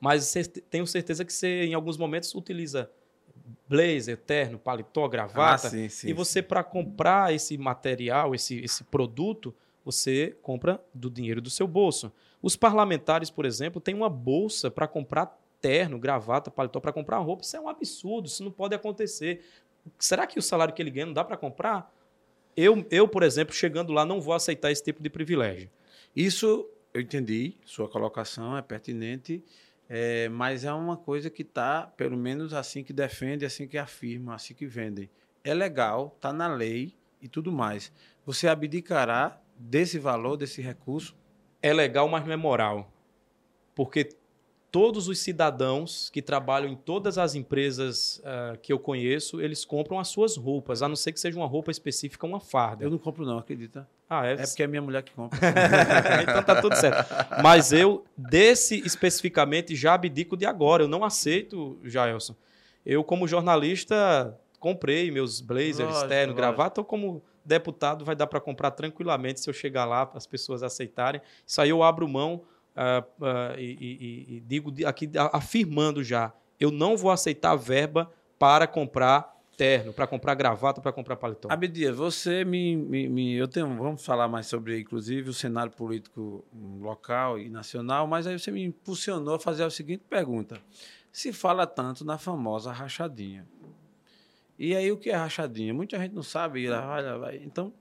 [0.00, 0.34] mas
[0.68, 2.90] tenho certeza que você, em alguns momentos, utiliza
[3.68, 8.82] blazer, terno, paletó, gravata, ah, sim, sim, e você, para comprar esse material, esse, esse
[8.82, 12.12] produto, você compra do dinheiro do seu bolso.
[12.42, 17.42] Os parlamentares, por exemplo, têm uma bolsa para comprar terno, gravata, paletó para comprar roupa.
[17.42, 19.44] Isso é um absurdo, isso não pode acontecer.
[19.98, 21.92] Será que o salário que ele ganha não dá para comprar?
[22.56, 25.70] Eu, eu, por exemplo, chegando lá, não vou aceitar esse tipo de privilégio.
[26.14, 29.44] Isso eu entendi, sua colocação é pertinente,
[29.88, 34.34] é, mas é uma coisa que está, pelo menos assim que defende, assim que afirma,
[34.34, 35.08] assim que vendem.
[35.44, 37.92] É legal, está na lei e tudo mais.
[38.26, 41.16] Você abdicará desse valor, desse recurso?
[41.62, 42.92] É legal, mas não é moral.
[43.74, 44.10] Porque
[44.70, 49.98] todos os cidadãos que trabalham em todas as empresas uh, que eu conheço, eles compram
[49.98, 52.84] as suas roupas, a não ser que seja uma roupa específica, uma farda.
[52.84, 53.88] Eu não compro não, acredita?
[54.08, 54.34] Ah, é?
[54.34, 55.38] É porque é minha mulher que compra.
[56.22, 57.06] então tá tudo certo.
[57.42, 60.82] Mas eu, desse especificamente, já abdico de agora.
[60.82, 62.34] Eu não aceito, Jaelson.
[62.84, 68.40] Eu, como jornalista, comprei meus blazers, lógico, terno, gravata, ou como deputado vai dar para
[68.40, 71.20] comprar tranquilamente se eu chegar lá, para as pessoas aceitarem.
[71.46, 72.42] Isso aí eu abro mão
[72.78, 78.66] uh, uh, e, e, e, digo aqui afirmando já, eu não vou aceitar verba para
[78.66, 81.48] comprar terno, para comprar gravata, para comprar paletó.
[81.50, 86.44] Abdias, você me, me, me, eu tenho, vamos falar mais sobre, inclusive, o cenário político
[86.80, 90.60] local e nacional, mas aí você me impulsionou a fazer a seguinte pergunta:
[91.10, 93.44] se fala tanto na famosa rachadinha,
[94.56, 95.74] e aí o que é rachadinha?
[95.74, 96.66] Muita gente não sabe,
[97.42, 97.72] então,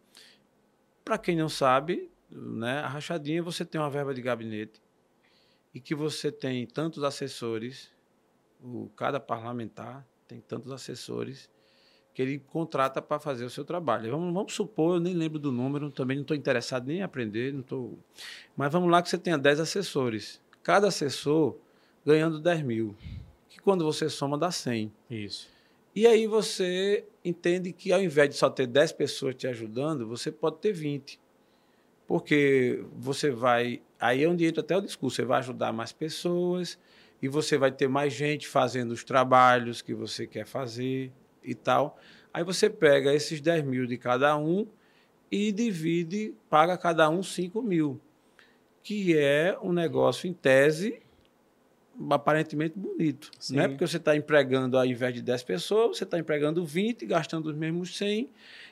[1.05, 4.81] para quem não sabe, né, a rachadinha você tem uma verba de gabinete
[5.77, 7.91] e que você tem tantos assessores,
[8.59, 11.47] o, cada parlamentar tem tantos assessores
[12.15, 14.09] que ele contrata para fazer o seu trabalho.
[14.09, 17.53] Vamos, vamos, supor, eu nem lembro do número, também não estou interessado nem em aprender,
[17.53, 17.93] não tô...
[18.55, 20.41] mas vamos lá que você tenha 10 assessores.
[20.63, 21.55] Cada assessor
[22.03, 22.95] ganhando 10 mil,
[23.47, 24.91] que quando você soma dá 100.
[25.11, 25.47] Isso.
[25.95, 30.31] E aí você entende que ao invés de só ter 10 pessoas te ajudando, você
[30.31, 31.19] pode ter 20.
[32.07, 33.81] Porque você vai.
[33.99, 35.17] Aí é onde entra até o discurso.
[35.17, 36.79] Você vai ajudar mais pessoas
[37.21, 41.11] e você vai ter mais gente fazendo os trabalhos que você quer fazer
[41.43, 41.99] e tal.
[42.33, 44.67] Aí você pega esses 10 mil de cada um
[45.31, 47.99] e divide, paga cada um 5 mil,
[48.81, 51.01] que é um negócio, em tese,
[52.11, 53.31] aparentemente bonito.
[53.49, 53.67] Né?
[53.67, 57.55] Porque você está empregando, ao invés de 10 pessoas, você está empregando 20, gastando os
[57.55, 58.29] mesmos 100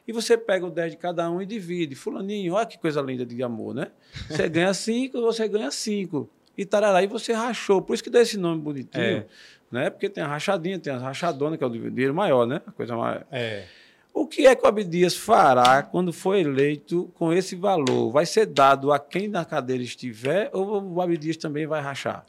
[0.08, 1.96] e você pega o 10 de cada um e divide.
[1.96, 3.88] Fulaninho, olha que coisa linda de amor, né?
[4.30, 6.30] Você ganha 5, você ganha 5.
[6.58, 7.82] E tarará, e você rachou.
[7.82, 9.26] Por isso que dá esse nome bonitinho, é.
[9.72, 9.90] né?
[9.90, 12.62] Porque tem a rachadinha, tem a rachadona, que é o dinheiro maior, né?
[12.66, 13.26] A coisa maior.
[13.32, 13.66] É.
[14.14, 18.12] O que é que o Abdias fará quando for eleito com esse valor?
[18.14, 22.26] Vai ser dado a quem na cadeira estiver ou o Abdias também vai rachar?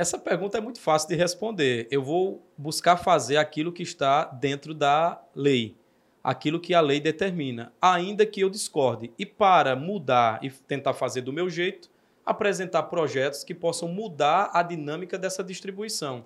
[0.00, 1.86] Essa pergunta é muito fácil de responder.
[1.90, 5.76] Eu vou buscar fazer aquilo que está dentro da lei
[6.24, 9.12] aquilo que a lei determina, ainda que eu discorde.
[9.18, 11.90] E para mudar e tentar fazer do meu jeito,
[12.24, 16.24] apresentar projetos que possam mudar a dinâmica dessa distribuição.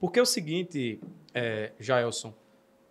[0.00, 0.98] Porque é o seguinte,
[1.34, 2.32] é, Jaelson,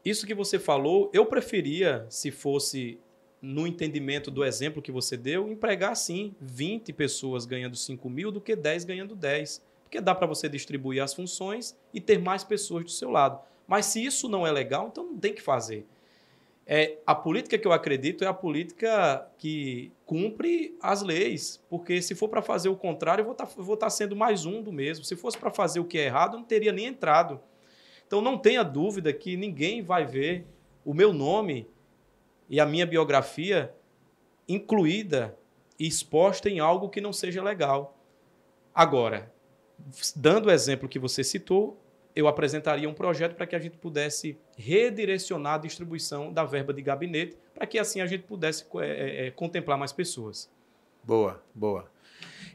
[0.06, 3.00] isso que você falou, eu preferia, se fosse
[3.42, 8.40] no entendimento do exemplo que você deu, empregar sim 20 pessoas ganhando 5 mil do
[8.40, 9.73] que 10 ganhando 10.
[9.94, 13.40] Porque dá para você distribuir as funções e ter mais pessoas do seu lado.
[13.68, 15.86] Mas se isso não é legal, então não tem que fazer.
[16.66, 22.16] É, a política que eu acredito é a política que cumpre as leis, porque se
[22.16, 25.06] for para fazer o contrário, eu vou estar tá, tá sendo mais um do mesmo.
[25.06, 27.40] Se fosse para fazer o que é errado, eu não teria nem entrado.
[28.08, 30.48] Então não tenha dúvida que ninguém vai ver
[30.84, 31.68] o meu nome
[32.50, 33.72] e a minha biografia
[34.50, 35.38] incluída
[35.78, 37.96] e exposta em algo que não seja legal.
[38.74, 39.32] Agora,
[40.16, 41.80] dando o exemplo que você citou,
[42.16, 46.82] eu apresentaria um projeto para que a gente pudesse redirecionar a distribuição da verba de
[46.82, 50.50] gabinete, para que assim a gente pudesse é, é, é, contemplar mais pessoas.
[51.04, 51.92] Boa, boa.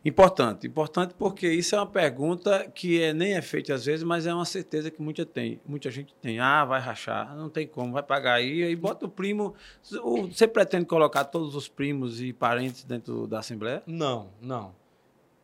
[0.04, 4.26] Importante, importante porque isso é uma pergunta que é, nem é feita às vezes, mas
[4.26, 6.38] é uma certeza que muita, tem, muita gente tem.
[6.38, 9.54] Ah, vai rachar, não tem como, vai pagar aí, aí bota o primo.
[9.82, 13.82] Você pretende colocar todos os primos e parentes dentro da Assembleia?
[13.86, 14.74] Não, não.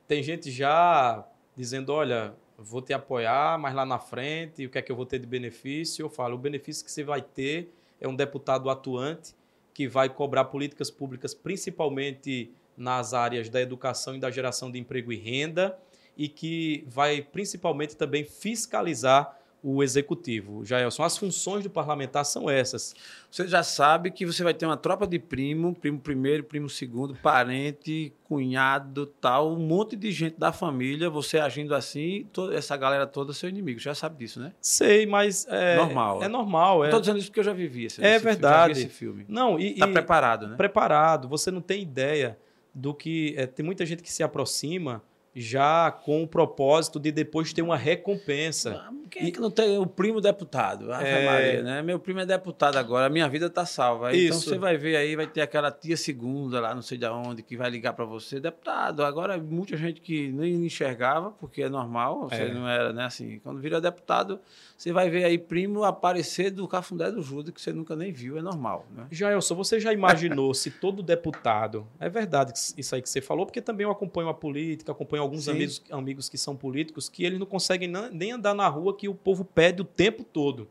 [0.06, 1.26] Tem gente já
[1.56, 5.06] dizendo, olha, vou te apoiar, mas lá na frente, o que é que eu vou
[5.06, 6.04] ter de benefício?
[6.04, 9.34] Eu falo, o benefício que você vai ter é um deputado atuante
[9.72, 15.12] que vai cobrar políticas públicas, principalmente nas áreas da educação e da geração de emprego
[15.12, 15.76] e renda,
[16.16, 19.36] e que vai principalmente também fiscalizar
[19.66, 20.62] o executivo.
[20.62, 22.94] Jaelson, as funções do parlamentar são essas.
[23.30, 27.14] Você já sabe que você vai ter uma tropa de primo, primo primeiro, primo segundo,
[27.14, 33.06] parente, cunhado, tal, um monte de gente da família, você agindo assim, toda, essa galera
[33.06, 33.80] toda é seu inimigo.
[33.80, 34.52] Você já sabe disso, né?
[34.60, 36.22] Sei, mas é normal.
[36.22, 36.84] É normal.
[36.84, 37.00] Estou é...
[37.00, 38.74] dizendo isso porque eu já vivi esse, É esse verdade.
[38.74, 39.24] Filme, esse filme.
[39.26, 40.56] Não, e está preparado, né?
[40.56, 41.26] Preparado.
[41.26, 42.38] Você não tem ideia
[42.74, 45.02] do que é, tem muita gente que se aproxima
[45.34, 48.84] já com o propósito de depois ter uma recompensa.
[48.86, 50.92] Ah, quem é que não tem o primo deputado?
[50.92, 51.24] é...
[51.24, 51.82] Maria, né?
[51.82, 54.10] Meu primo é deputado agora, a minha vida está salva.
[54.10, 54.38] Então Isso.
[54.38, 57.42] Então você vai ver aí, vai ter aquela tia segunda lá, não sei de onde,
[57.42, 59.04] que vai ligar para você, deputado.
[59.04, 62.54] Agora muita gente que nem enxergava, porque é normal, você é.
[62.54, 64.38] não era, né, assim, quando vira deputado,
[64.76, 68.38] você vai ver aí primo aparecer do Cafundé do Judas, que você nunca nem viu,
[68.38, 69.06] é normal, né?
[69.10, 73.60] Jailson, você já imaginou se todo deputado, é verdade isso aí que você falou, porque
[73.60, 77.46] também eu acompanho a política, acompanho alguns amigos, amigos que são políticos, que eles não
[77.46, 80.68] conseguem nem andar na rua que o povo pede o tempo todo.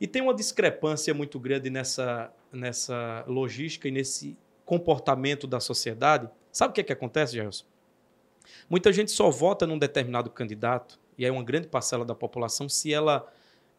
[0.00, 6.28] E tem uma discrepância muito grande nessa, nessa logística e nesse comportamento da sociedade.
[6.50, 7.64] Sabe o que, é que acontece, Gelson?
[8.68, 12.92] Muita gente só vota num determinado candidato, e é uma grande parcela da população, se
[12.92, 13.26] ela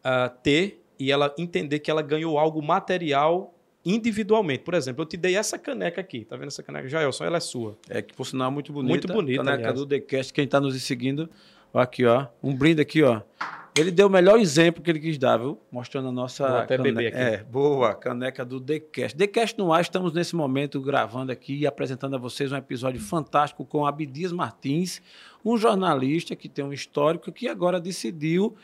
[0.00, 3.53] uh, ter e ela entender que ela ganhou algo material
[3.84, 4.62] individualmente.
[4.62, 6.24] Por exemplo, eu te dei essa caneca aqui.
[6.24, 6.88] Tá vendo essa caneca?
[6.88, 7.76] Jaelson, ela é sua.
[7.88, 8.90] É que, por sinal, muito bonita.
[8.90, 9.78] Muito bonita, Caneca aliás.
[9.78, 10.32] do TheCast.
[10.32, 11.28] Quem está nos seguindo,
[11.72, 12.26] ó, aqui, ó.
[12.42, 13.20] Um brinde aqui, ó.
[13.76, 15.58] Ele deu o melhor exemplo que ele quis dar, viu?
[15.70, 16.46] Mostrando a nossa.
[16.46, 17.16] Vou até beber aqui.
[17.16, 19.18] É, boa, caneca do TheCast.
[19.18, 23.64] TheCast no ar, estamos nesse momento gravando aqui e apresentando a vocês um episódio fantástico
[23.64, 25.02] com Abdias Martins,
[25.44, 28.54] um jornalista que tem um histórico que agora decidiu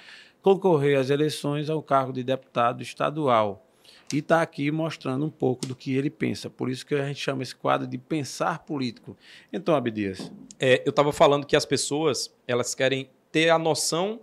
[0.40, 3.66] concorrer às eleições ao cargo de deputado estadual.
[4.12, 6.50] E está aqui mostrando um pouco do que ele pensa.
[6.50, 9.16] Por isso que a gente chama esse quadro de pensar político.
[9.52, 10.32] Então, Abdias.
[10.58, 14.20] É, eu estava falando que as pessoas elas querem ter a noção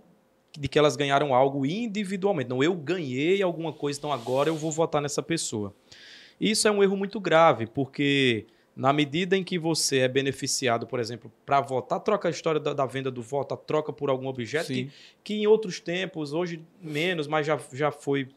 [0.58, 2.50] de que elas ganharam algo individualmente.
[2.50, 5.74] Não, eu ganhei alguma coisa, então agora eu vou votar nessa pessoa.
[6.40, 11.00] Isso é um erro muito grave, porque na medida em que você é beneficiado, por
[11.00, 14.28] exemplo, para votar, troca a história da, da, venda do voto, a troca por algum
[14.28, 14.90] objeto, que,
[15.24, 18.28] que, em outros tempos, hoje menos, mas já, já foi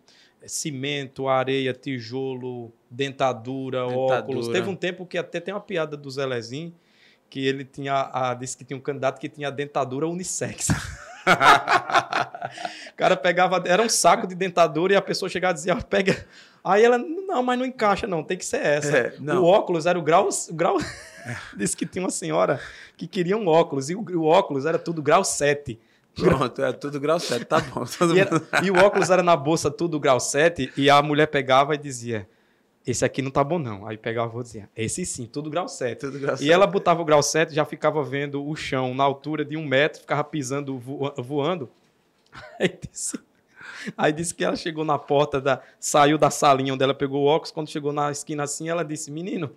[0.45, 4.47] cimento, areia, tijolo, dentadura, dentadura, óculos.
[4.47, 6.73] Teve um tempo que até tem uma piada do Zelezinho,
[7.29, 10.69] que ele tinha, a, disse que tinha um candidato que tinha dentadura unissex.
[12.91, 16.25] o cara pegava, era um saco de dentadura e a pessoa chegava e dizia, pega.
[16.63, 18.97] Aí ela, não, mas não encaixa, não, tem que ser essa.
[18.97, 20.27] É, o óculos era o grau.
[20.49, 20.77] O grau...
[21.55, 22.59] Disse que tinha uma senhora
[22.97, 25.79] que queria um óculos, e o, o óculos era tudo grau 7.
[26.15, 27.85] Pronto, é tudo grau 7, tá bom.
[28.13, 31.75] E, era, e, o óculos era na bolsa tudo grau 7, e a mulher pegava
[31.75, 32.27] e dizia:
[32.85, 33.87] Esse aqui não tá bom, não.
[33.87, 35.99] Aí pegava e dizia: Esse sim, tudo grau 7.
[35.99, 36.47] Tudo grau 7.
[36.47, 39.65] E ela botava o grau 7 já ficava vendo o chão na altura de um
[39.65, 40.77] metro, ficava pisando,
[41.17, 41.69] voando.
[42.59, 43.19] Aí disse,
[43.97, 47.25] aí disse que ela chegou na porta, da, saiu da salinha onde ela pegou o
[47.25, 47.51] óculos.
[47.51, 49.51] Quando chegou na esquina assim, ela disse: Menino,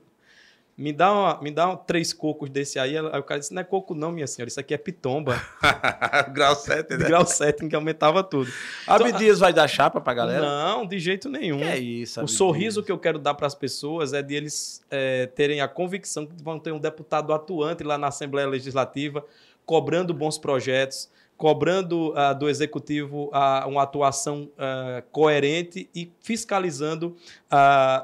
[0.76, 2.98] me dá, uma, me dá um, três cocos desse aí.
[2.98, 5.40] Aí o cara disse: Não é coco, não, minha senhora, isso aqui é pitomba.
[6.32, 7.06] grau 7, né?
[7.06, 8.50] Grau 7, que aumentava tudo.
[8.86, 10.40] Abdias então, vai dar chapa pra galera?
[10.44, 11.58] Não, de jeito nenhum.
[11.58, 14.82] Que é isso, O sorriso que eu quero dar para as pessoas é de eles
[14.90, 19.24] é, terem a convicção que vão ter um deputado atuante lá na Assembleia Legislativa,
[19.64, 21.08] cobrando bons projetos,
[21.44, 27.14] cobrando uh, do executivo uh, uma atuação uh, coerente e fiscalizando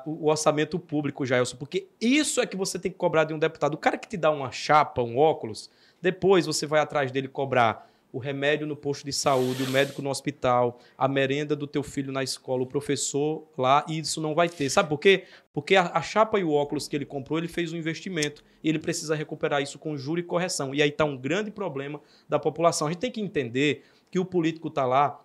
[0.04, 3.72] o orçamento público, Jailson, porque isso é que você tem que cobrar de um deputado.
[3.72, 5.70] O cara que te dá uma chapa, um óculos,
[6.02, 10.10] depois você vai atrás dele cobrar o remédio no posto de saúde, o médico no
[10.10, 14.48] hospital, a merenda do teu filho na escola, o professor lá, e isso não vai
[14.48, 14.68] ter.
[14.68, 15.24] Sabe por quê?
[15.52, 18.68] Porque a, a chapa e o óculos que ele comprou, ele fez um investimento e
[18.68, 20.74] ele precisa recuperar isso com juro e correção.
[20.74, 22.88] E aí está um grande problema da população.
[22.88, 25.20] A gente tem que entender que o político está lá.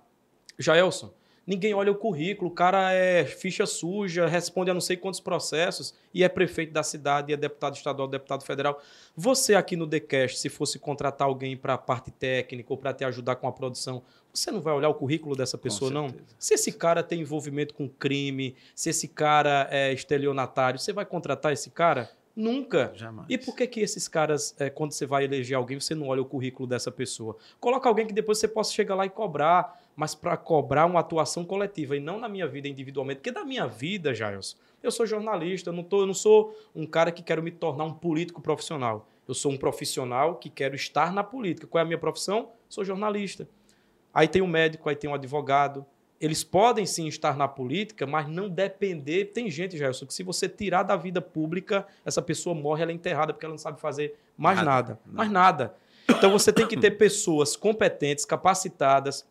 [0.57, 1.13] Jaelson,
[1.45, 5.93] ninguém olha o currículo, o cara é ficha suja, responde a não sei quantos processos
[6.13, 8.81] e é prefeito da cidade, e é deputado estadual, deputado federal.
[9.15, 13.03] Você aqui no TheCast, se fosse contratar alguém para a parte técnica ou para te
[13.03, 16.13] ajudar com a produção, você não vai olhar o currículo dessa pessoa, não?
[16.37, 21.53] Se esse cara tem envolvimento com crime, se esse cara é estelionatário, você vai contratar
[21.53, 22.09] esse cara?
[22.35, 22.91] Nunca.
[22.95, 23.27] Jamais.
[23.29, 26.21] E por que que esses caras, é, quando você vai eleger alguém, você não olha
[26.21, 27.37] o currículo dessa pessoa?
[27.59, 31.45] Coloca alguém que depois você possa chegar lá e cobrar, mas para cobrar uma atuação
[31.45, 33.19] coletiva e não na minha vida individualmente.
[33.19, 36.85] Porque da minha vida, Jails, eu sou jornalista, eu não, tô, eu não sou um
[36.85, 39.07] cara que quero me tornar um político profissional.
[39.25, 41.65] Eu sou um profissional que quero estar na política.
[41.65, 42.51] Qual é a minha profissão?
[42.67, 43.47] Sou jornalista.
[44.13, 45.85] Aí tem o um médico, aí tem um advogado,
[46.19, 49.25] eles podem sim estar na política, mas não depender.
[49.25, 52.95] Tem gente, Gelson, que se você tirar da vida pública, essa pessoa morre, ela é
[52.95, 54.69] enterrada porque ela não sabe fazer mais nada.
[54.69, 54.99] nada, nada.
[55.17, 55.75] mais nada.
[56.09, 59.25] Então você tem que ter pessoas competentes, capacitadas.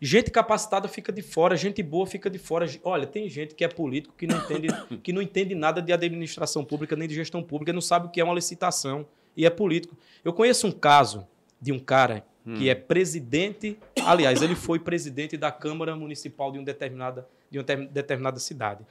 [0.00, 2.66] Gente capacitada fica de fora, gente boa fica de fora.
[2.82, 4.68] Olha, tem gente que é político que não entende,
[5.02, 8.20] que não entende nada de administração pública nem de gestão pública, não sabe o que
[8.20, 9.06] é uma licitação
[9.36, 9.96] e é político.
[10.24, 11.26] Eu conheço um caso
[11.60, 12.54] de um cara hum.
[12.54, 13.78] que é presidente.
[14.04, 18.84] Aliás, ele foi presidente da Câmara Municipal de, um determinada, de uma determinada cidade.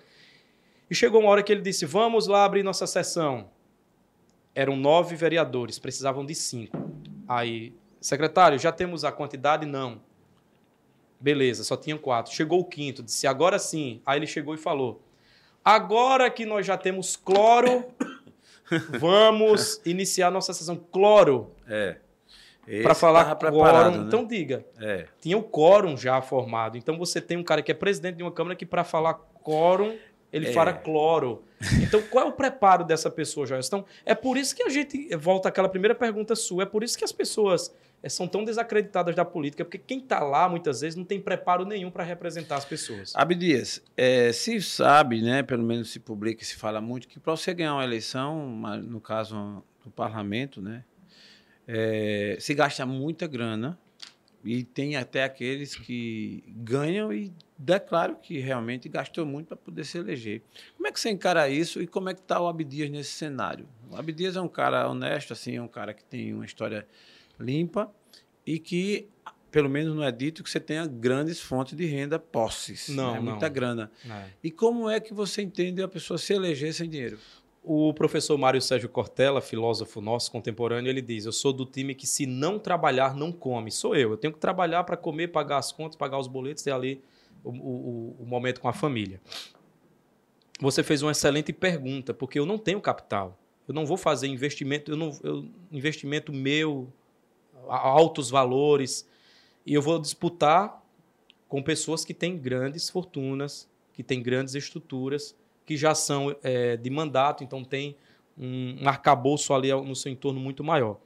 [0.89, 3.49] E chegou uma hora que ele disse: Vamos lá abrir nossa sessão.
[4.53, 6.77] Eram nove vereadores, precisavam de cinco.
[7.27, 9.65] Aí, secretário, já temos a quantidade?
[9.65, 10.01] Não.
[11.19, 12.33] Beleza, só tinham quatro.
[12.33, 14.01] Chegou o quinto, disse: Agora sim.
[14.05, 15.01] Aí ele chegou e falou:
[15.63, 17.85] Agora que nós já temos cloro,
[18.99, 20.75] vamos iniciar nossa sessão.
[20.75, 21.51] Cloro.
[21.67, 21.97] É
[22.83, 23.91] para falar quórum.
[23.91, 24.03] Né?
[24.07, 24.65] Então diga.
[24.79, 25.05] É.
[25.19, 26.77] Tinha o quórum já formado.
[26.77, 29.97] Então você tem um cara que é presidente de uma Câmara que para falar quórum
[30.31, 30.53] ele é.
[30.53, 31.43] fala cloro.
[31.81, 33.61] Então, qual é o preparo dessa pessoa, Joel?
[33.63, 36.63] Então, é por isso que a gente volta àquela primeira pergunta sua.
[36.63, 40.19] É por isso que as pessoas é, são tão desacreditadas da política, porque quem está
[40.19, 43.13] lá, muitas vezes, não tem preparo nenhum para representar as pessoas.
[43.15, 47.35] Abdias, é, se sabe, né, pelo menos se publica e se fala muito, que para
[47.35, 48.47] você ganhar uma eleição,
[48.81, 50.83] no caso do parlamento, né,
[51.67, 53.77] é, se gasta muita grana
[54.43, 59.97] e tem até aqueles que ganham e declaram que realmente gastou muito para poder se
[59.97, 60.41] eleger.
[60.75, 63.67] Como é que você encara isso e como é que está o Abdias nesse cenário?
[63.89, 66.87] O Abdias é um cara honesto, assim, é um cara que tem uma história
[67.39, 67.93] limpa
[68.45, 69.07] e que,
[69.51, 73.19] pelo menos não é dito que você tenha grandes fontes de renda, posses, não, né?
[73.19, 73.31] não.
[73.31, 73.91] muita grana.
[74.09, 74.25] É.
[74.43, 77.19] E como é que você entende a pessoa se eleger sem dinheiro?
[77.63, 82.07] O professor Mário Sérgio Cortella, filósofo nosso contemporâneo, ele diz: Eu sou do time que,
[82.07, 83.71] se não trabalhar, não come.
[83.71, 84.11] Sou eu.
[84.11, 87.03] Eu tenho que trabalhar para comer, pagar as contas, pagar os boletos e ali
[87.43, 89.21] o, o, o, momento com a família.
[90.59, 93.37] Você fez uma excelente pergunta, porque eu não tenho capital.
[93.67, 96.91] Eu não vou fazer investimento, eu não, eu, investimento meu,
[97.67, 99.07] altos valores,
[99.65, 100.83] e eu vou disputar
[101.47, 105.35] com pessoas que têm grandes fortunas, que têm grandes estruturas
[105.71, 107.95] que já são é, de mandato, então tem
[108.37, 110.99] um, um arcabouço ali no seu entorno muito maior.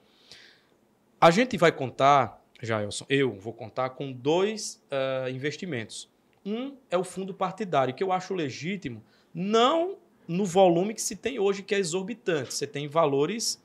[1.22, 6.10] A gente vai contar, Jailson, eu vou contar com dois uh, investimentos.
[6.44, 9.98] Um é o fundo partidário, que eu acho legítimo, não
[10.28, 12.52] no volume que se tem hoje, que é exorbitante.
[12.52, 13.64] Você tem valores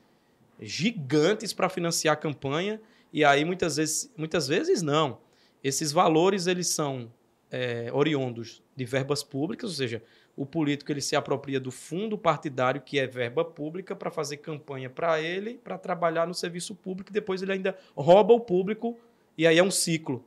[0.59, 2.79] gigantes para financiar a campanha,
[3.11, 5.17] e aí muitas vezes, muitas vezes não.
[5.63, 7.11] Esses valores eles são
[7.49, 10.03] é, oriundos de verbas públicas, ou seja,
[10.35, 14.89] o político ele se apropria do fundo partidário, que é verba pública, para fazer campanha
[14.89, 18.97] para ele, para trabalhar no serviço público, e depois ele ainda rouba o público,
[19.37, 20.23] e aí é um ciclo.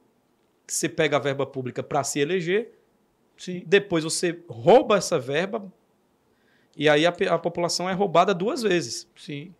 [0.66, 2.72] Você pega a verba pública para se eleger,
[3.36, 3.62] Sim.
[3.66, 5.72] depois você rouba essa verba,
[6.76, 9.08] e aí a, a população é roubada duas vezes.
[9.16, 9.54] Sim.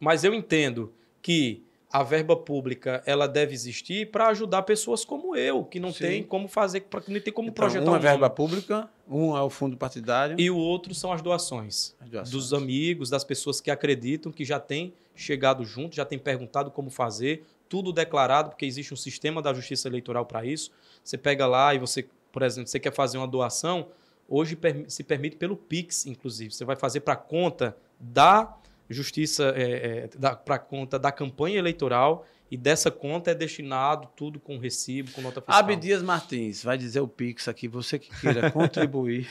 [0.00, 0.92] Mas eu entendo
[1.22, 1.62] que
[1.94, 5.98] a verba pública ela deve existir para ajudar pessoas como eu, que não Sim.
[6.00, 9.40] tem como fazer, para não tem como então, projetar uma um verba pública, um é
[9.40, 13.60] o fundo partidário e o outro são as doações, as doações, dos amigos, das pessoas
[13.60, 18.66] que acreditam, que já têm chegado junto, já têm perguntado como fazer, tudo declarado, porque
[18.66, 20.72] existe um sistema da Justiça Eleitoral para isso.
[21.04, 23.86] Você pega lá e você, por exemplo, você quer fazer uma doação,
[24.28, 26.52] hoje se permite pelo Pix, inclusive.
[26.52, 28.52] Você vai fazer para conta da
[28.88, 34.58] justiça é, é, para conta da campanha eleitoral e dessa conta é destinado tudo com
[34.58, 35.58] recibo, com nota fiscal.
[35.58, 39.26] Abdias Martins, vai dizer o Pix aqui, você que queira contribuir.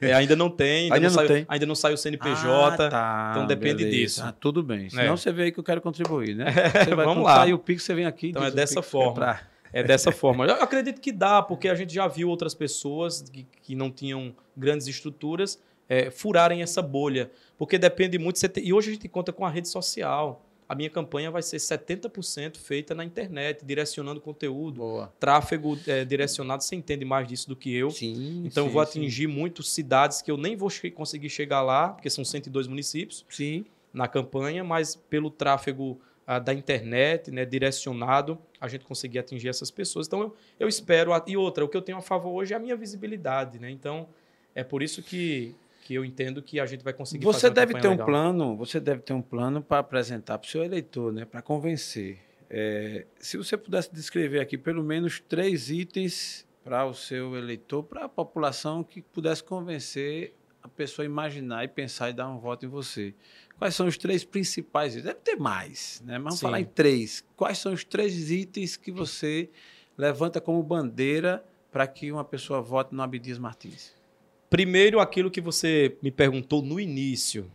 [0.00, 1.46] É, ainda não tem, ainda, ainda não, não, saiu, tem.
[1.48, 3.96] ainda não saiu o CNPJ, ah, tá, então depende beleza.
[3.96, 4.22] disso.
[4.24, 5.16] Ah, tudo bem, senão é.
[5.16, 6.46] você vê aí que eu quero contribuir, né?
[6.84, 7.36] Você vai, Vamos lá.
[7.36, 8.30] sair o Pix, você vem aqui.
[8.30, 9.38] Então é dessa forma.
[9.72, 10.46] É dessa forma.
[10.46, 14.34] Eu acredito que dá, porque a gente já viu outras pessoas que, que não tinham
[14.56, 17.30] grandes estruturas é, furarem essa bolha.
[17.56, 18.40] Porque depende muito.
[18.58, 20.44] e hoje a gente conta com a rede social.
[20.66, 24.78] A minha campanha vai ser 70% feita na internet, direcionando conteúdo.
[24.78, 25.12] Boa.
[25.20, 27.90] Tráfego é, direcionado, você entende mais disso do que eu.
[27.90, 31.90] Sim, então sim, eu vou atingir muitas cidades que eu nem vou conseguir chegar lá,
[31.90, 33.66] porque são 102 municípios sim.
[33.92, 39.70] na campanha, mas pelo tráfego ah, da internet, né, direcionado, a gente conseguir atingir essas
[39.70, 40.06] pessoas.
[40.06, 41.12] Então eu, eu espero.
[41.26, 43.58] E outra, o que eu tenho a favor hoje é a minha visibilidade.
[43.58, 43.70] Né?
[43.70, 44.08] Então
[44.54, 45.54] é por isso que
[45.84, 48.06] que eu entendo que a gente vai conseguir você deve ter um legal.
[48.06, 52.18] plano você deve ter um plano para apresentar para o seu eleitor né para convencer.
[52.48, 58.06] É, se você pudesse descrever aqui pelo menos três itens para o seu eleitor para
[58.06, 62.64] a população que pudesse convencer a pessoa a imaginar e pensar e dar um voto
[62.64, 63.14] em você.
[63.58, 65.04] Quais são os três principais itens?
[65.04, 66.46] Deve ter mais né mas vamos Sim.
[66.46, 67.22] falar em três.
[67.36, 69.50] Quais são os três itens que você
[69.98, 73.92] levanta como bandeira para que uma pessoa vote no Abdias Martins
[74.54, 77.50] Primeiro, aquilo que você me perguntou no início,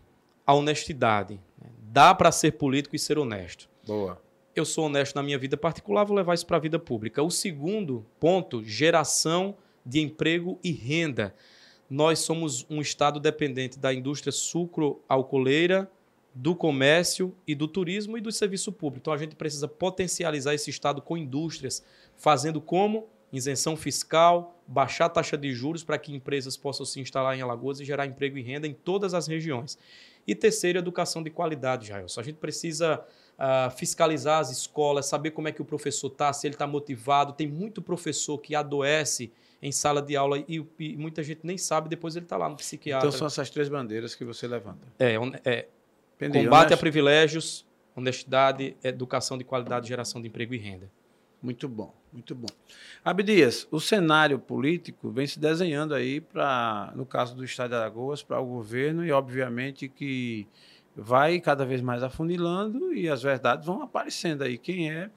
[0.45, 1.39] a honestidade.
[1.81, 3.69] Dá para ser político e ser honesto.
[3.87, 4.21] Boa.
[4.53, 7.23] Eu sou honesto na minha vida particular, vou levar isso para a vida pública.
[7.23, 11.33] O segundo ponto, geração de emprego e renda.
[11.89, 15.89] Nós somos um estado dependente da indústria sucro-alcooleira,
[16.35, 19.03] do comércio e do turismo e do serviço público.
[19.03, 21.81] Então a gente precisa potencializar esse estado com indústrias,
[22.17, 27.37] fazendo como isenção fiscal, baixar a taxa de juros para que empresas possam se instalar
[27.37, 29.77] em Alagoas e gerar emprego e renda em todas as regiões.
[30.27, 32.21] E terceiro, educação de qualidade, Jailson.
[32.21, 33.03] A gente precisa
[33.39, 37.33] uh, fiscalizar as escolas, saber como é que o professor está, se ele está motivado.
[37.33, 41.89] Tem muito professor que adoece em sala de aula e, e muita gente nem sabe,
[41.89, 43.07] depois ele está lá no psiquiatra.
[43.07, 44.87] Então são essas três bandeiras que você levanta.
[44.97, 45.67] É, é
[46.29, 47.65] combate a privilégios,
[47.95, 50.89] honestidade, educação de qualidade, geração de emprego e renda.
[51.41, 52.47] Muito bom, muito bom.
[53.03, 58.23] Abdias, o cenário político vem se desenhando aí para, no caso do Estado de Alagoas,
[58.23, 60.47] para o governo e obviamente que
[60.95, 64.57] vai cada vez mais afunilando e as verdades vão aparecendo aí.
[64.57, 65.09] Quem é?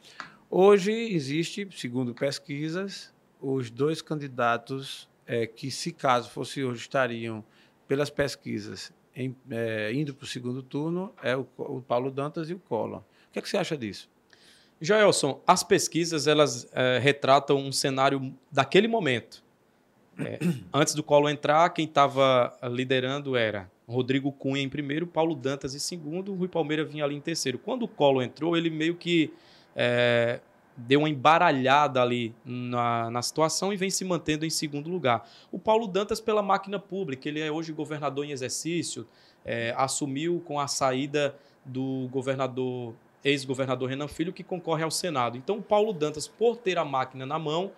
[0.50, 7.44] Hoje existe, segundo pesquisas, os dois candidatos é, que, se caso fosse hoje, estariam
[7.88, 12.54] pelas pesquisas em, é, indo para o segundo turno é o, o Paulo Dantas e
[12.54, 13.00] o Collor.
[13.00, 14.10] O que, é que você acha disso?
[14.82, 19.40] Joelson, as pesquisas elas é, retratam um cenário daquele momento.
[20.18, 20.40] É,
[20.74, 25.78] antes do Colo entrar, quem estava liderando era Rodrigo Cunha em primeiro, Paulo Dantas em
[25.78, 27.58] segundo, Rui Palmeira vinha ali em terceiro.
[27.58, 29.32] Quando o Colo entrou, ele meio que
[29.76, 30.40] é,
[30.76, 35.28] deu uma embaralhada ali na, na situação e vem se mantendo em segundo lugar.
[35.52, 39.06] O Paulo Dantas, pela máquina pública, ele é hoje governador em exercício,
[39.44, 45.36] é, assumiu com a saída do governador ex-governador Renan Filho, que concorre ao Senado.
[45.36, 47.72] Então, o Paulo Dantas, por ter a máquina na mão,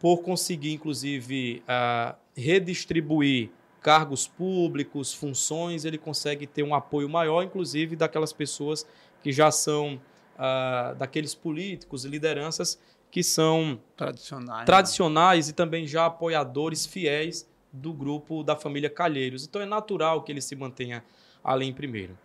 [0.00, 3.50] por conseguir, inclusive, uh, redistribuir
[3.80, 8.86] cargos públicos, funções, ele consegue ter um apoio maior, inclusive, daquelas pessoas
[9.22, 10.00] que já são
[10.34, 12.78] uh, daqueles políticos e lideranças
[13.10, 15.50] que são tradicionais, tradicionais né?
[15.50, 19.46] e também já apoiadores fiéis do grupo da família Calheiros.
[19.46, 21.04] Então é natural que ele se mantenha
[21.42, 22.18] ali em primeiro.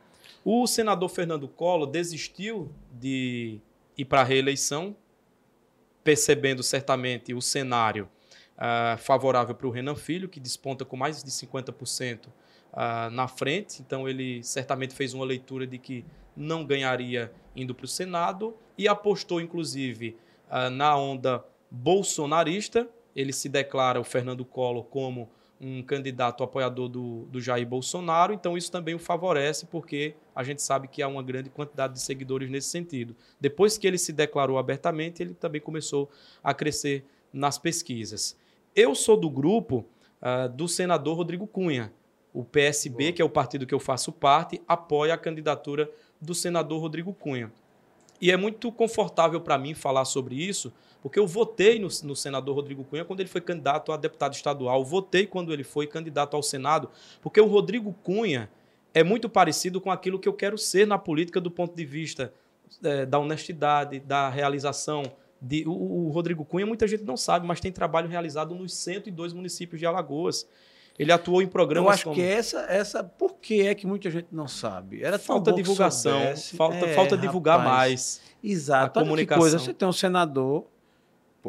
[0.43, 3.59] O senador Fernando Collor desistiu de
[3.97, 4.95] ir para a reeleição,
[6.03, 8.09] percebendo certamente o cenário
[8.59, 12.31] uh, favorável para o Renan Filho, que desponta com mais de 50% uh,
[12.71, 13.81] ah, na frente.
[13.81, 18.87] Então, ele certamente fez uma leitura de que não ganharia indo para o Senado e
[18.87, 20.15] apostou, inclusive,
[20.49, 22.87] uh, na onda bolsonarista.
[23.15, 25.29] Ele se declara, o Fernando Collor, como
[25.61, 30.61] um candidato apoiador do, do Jair Bolsonaro, então isso também o favorece, porque a gente
[30.61, 33.15] sabe que há uma grande quantidade de seguidores nesse sentido.
[33.39, 36.09] Depois que ele se declarou abertamente, ele também começou
[36.41, 38.37] a crescer nas pesquisas.
[38.73, 39.85] Eu sou do grupo
[40.21, 41.91] uh, do senador Rodrigo Cunha.
[42.33, 43.13] O PSB, Boa.
[43.13, 45.89] que é o partido que eu faço parte, apoia a candidatura
[46.21, 47.51] do senador Rodrigo Cunha.
[48.21, 52.55] E é muito confortável para mim falar sobre isso, porque eu votei no, no, senador
[52.55, 56.43] Rodrigo Cunha quando ele foi candidato a deputado estadual, votei quando ele foi candidato ao
[56.43, 56.89] Senado,
[57.21, 58.49] porque o Rodrigo Cunha
[58.93, 62.33] é muito parecido com aquilo que eu quero ser na política do ponto de vista
[62.83, 65.03] é, da honestidade, da realização.
[65.41, 69.31] De, o, o, Rodrigo Cunha, muita gente não sabe, mas tem trabalho realizado nos 102
[69.31, 70.45] municípios de Alagoas.
[70.97, 71.87] Ele atuou em programas.
[71.87, 72.15] Eu acho como...
[72.15, 73.01] que essa, essa.
[73.01, 75.01] Por que é que muita gente não sabe?
[75.01, 76.19] Era falta divulgação,
[76.57, 78.21] falta, é, falta divulgar rapaz, mais.
[78.43, 78.99] Exato.
[78.99, 79.41] A comunicação.
[79.41, 80.65] Coisa, você tem um senador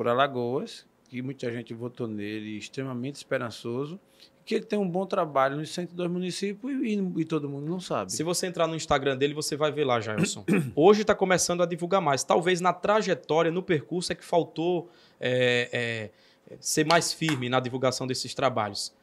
[0.00, 4.00] por Alagoas, que muita gente votou nele, extremamente esperançoso,
[4.46, 8.10] que ele tem um bom trabalho nos 102 municípios e, e, todo mundo não sabe.
[8.10, 10.42] Se você entrar no Instagram dele, você vai ver lá, Jailson.
[10.74, 12.24] Hoje está começando a divulgar mais.
[12.24, 14.88] Talvez na trajetória, no percurso, é que faltou
[15.20, 16.10] é,
[16.50, 18.94] é, ser mais firme na divulgação desses trabalhos.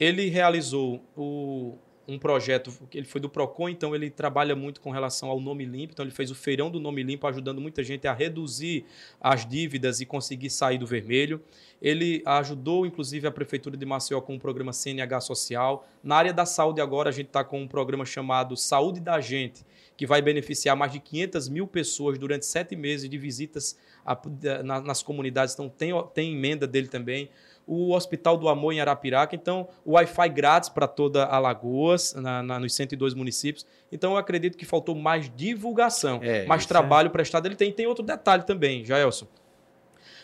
[0.00, 1.78] Ele realizou o,
[2.08, 5.92] um projeto, ele foi do PROCON, então ele trabalha muito com relação ao nome limpo,
[5.92, 8.84] então ele fez o feirão do nome limpo, ajudando muita gente a reduzir
[9.20, 11.40] as dívidas e conseguir sair do vermelho.
[11.80, 15.86] Ele ajudou, inclusive, a Prefeitura de Maceió com o programa CNH Social.
[16.02, 19.64] Na área da saúde agora, a gente está com um programa chamado Saúde da Gente,
[19.96, 24.18] que vai beneficiar mais de 500 mil pessoas durante sete meses de visitas a,
[24.62, 27.30] na, nas comunidades, então tem, tem emenda dele também.
[27.66, 32.58] O Hospital do Amor em Arapiraca, então o Wi-Fi grátis para toda Alagoas, na, na,
[32.58, 33.64] nos 102 municípios.
[33.92, 37.10] Então eu acredito que faltou mais divulgação, é, mais trabalho é...
[37.10, 37.46] prestado.
[37.46, 39.26] Ele tem, tem outro detalhe também, Jaelson.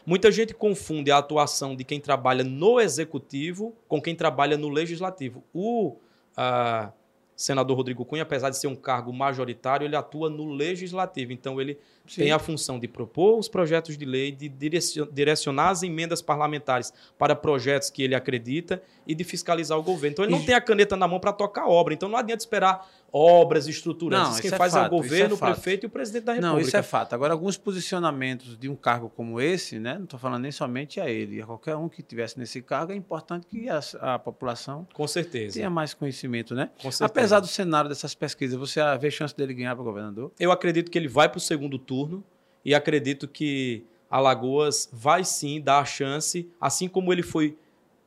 [0.05, 5.43] Muita gente confunde a atuação de quem trabalha no executivo com quem trabalha no legislativo.
[5.53, 5.97] O
[6.37, 6.93] uh,
[7.37, 11.33] senador Rodrigo Cunha, apesar de ser um cargo majoritário, ele atua no legislativo.
[11.33, 12.23] Então, ele Sim.
[12.23, 17.37] tem a função de propor os projetos de lei, de direcionar as emendas parlamentares para
[17.37, 20.15] projetos que ele acredita e de fiscalizar o governo.
[20.15, 21.93] Então, ele não tem a caneta na mão para tocar obra.
[21.93, 24.35] Então, não adianta esperar obras estruturantes.
[24.35, 26.33] Não, Quem é faz fato, é o governo, é o prefeito e o presidente da
[26.35, 26.55] República.
[26.55, 27.15] Não, isso é fato.
[27.15, 31.09] Agora, alguns posicionamentos de um cargo como esse, né, não estou falando nem somente a
[31.09, 35.07] ele, a qualquer um que tivesse nesse cargo, é importante que a, a população Com
[35.07, 35.55] certeza.
[35.55, 36.55] tenha mais conhecimento.
[36.55, 36.69] Né?
[36.75, 37.07] Com certeza.
[37.07, 40.31] Apesar do cenário dessas pesquisas, você vê chance dele ganhar para governador?
[40.39, 42.23] Eu acredito que ele vai para o segundo turno
[42.65, 47.57] e acredito que Alagoas vai sim dar a chance, assim como ele foi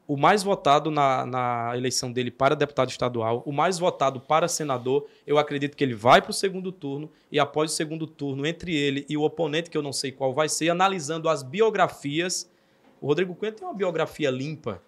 [0.10, 5.06] o mais votado na, na eleição dele para deputado estadual, o mais votado para senador.
[5.26, 8.76] Eu acredito que ele vai para o segundo turno e após o segundo turno, entre
[8.76, 12.50] ele e o oponente, que eu não sei qual vai ser, analisando as biografias.
[13.00, 14.82] O Rodrigo Cunha tem uma biografia limpa.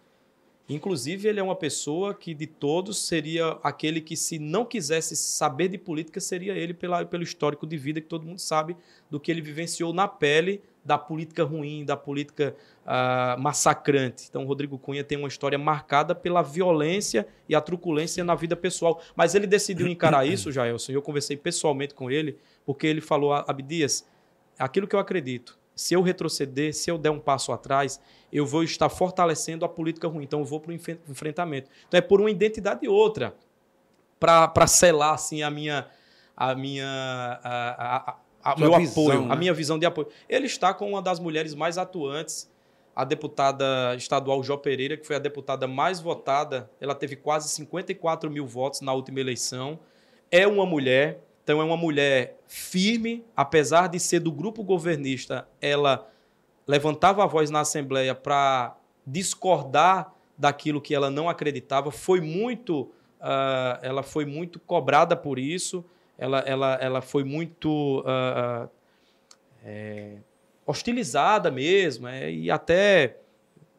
[0.69, 5.67] Inclusive, ele é uma pessoa que, de todos, seria aquele que, se não quisesse saber
[5.67, 8.77] de política, seria ele pela, pelo histórico de vida que todo mundo sabe
[9.09, 12.55] do que ele vivenciou na pele da política ruim, da política
[12.85, 14.25] uh, massacrante.
[14.29, 19.01] Então, Rodrigo Cunha tem uma história marcada pela violência e a truculência na vida pessoal.
[19.15, 23.33] Mas ele decidiu encarar isso, Jaelson, e eu conversei pessoalmente com ele, porque ele falou,
[23.33, 24.07] Abdias,
[24.57, 27.99] aquilo que eu acredito, se eu retroceder, se eu der um passo atrás,
[28.31, 30.25] eu vou estar fortalecendo a política ruim.
[30.25, 31.71] Então, eu vou para o enfrentamento.
[31.87, 33.35] Então, é por uma identidade e outra,
[34.19, 35.87] para selar assim, a minha,
[36.37, 36.85] a minha
[37.43, 38.13] a,
[38.43, 39.33] a, a meu visão, apoio, né?
[39.33, 40.07] a minha visão de apoio.
[40.29, 42.47] Ele está com uma das mulheres mais atuantes,
[42.95, 46.69] a deputada estadual Jó Pereira, que foi a deputada mais votada.
[46.79, 49.79] Ela teve quase 54 mil votos na última eleição.
[50.29, 56.07] É uma mulher, então é uma mulher firme, apesar de ser do grupo governista, ela
[56.65, 58.75] levantava a voz na Assembleia para
[59.05, 61.91] discordar daquilo que ela não acreditava.
[61.91, 62.81] Foi muito,
[63.19, 65.85] uh, ela foi muito cobrada por isso
[66.21, 68.69] ela, ela, ela foi muito uh, uh,
[69.65, 70.17] é,
[70.67, 73.17] hostilizada mesmo, é, e até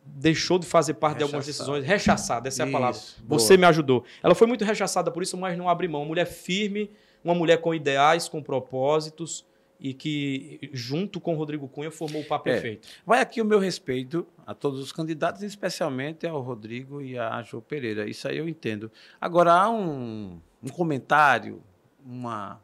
[0.05, 3.01] deixou de fazer parte de algumas decisões, rechaçada, essa é a isso, palavra.
[3.21, 3.39] Boa.
[3.39, 4.05] Você me ajudou.
[4.21, 6.01] Ela foi muito rechaçada por isso, mas não abre mão.
[6.01, 6.91] Uma mulher firme,
[7.25, 9.47] uma mulher com ideais, com propósitos
[9.81, 12.53] e que, junto com Rodrigo Cunha, formou o papo é.
[12.53, 12.89] perfeito.
[13.05, 17.61] Vai aqui o meu respeito a todos os candidatos, especialmente ao Rodrigo e a Jô
[17.61, 18.09] Pereira.
[18.09, 18.93] Isso aí eu entendo.
[19.21, 21.61] Agora, há um, um comentário
[22.05, 22.61] uma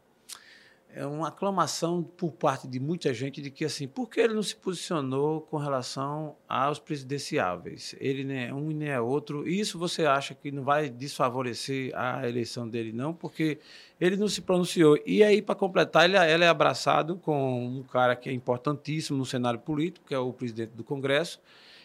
[0.94, 4.42] é uma aclamação por parte de muita gente de que assim, por que ele não
[4.42, 7.94] se posicionou com relação aos presidenciáveis?
[8.00, 9.46] Ele nem é um e nem é outro.
[9.46, 13.58] Isso você acha que não vai desfavorecer a eleição dele não, porque
[14.00, 14.98] ele não se pronunciou.
[15.04, 19.26] E aí para completar, ele, ele é abraçado com um cara que é importantíssimo no
[19.26, 21.40] cenário político, que é o presidente do Congresso.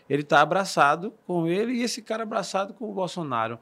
[0.09, 3.57] Ele está abraçado com ele e esse cara abraçado com o Bolsonaro.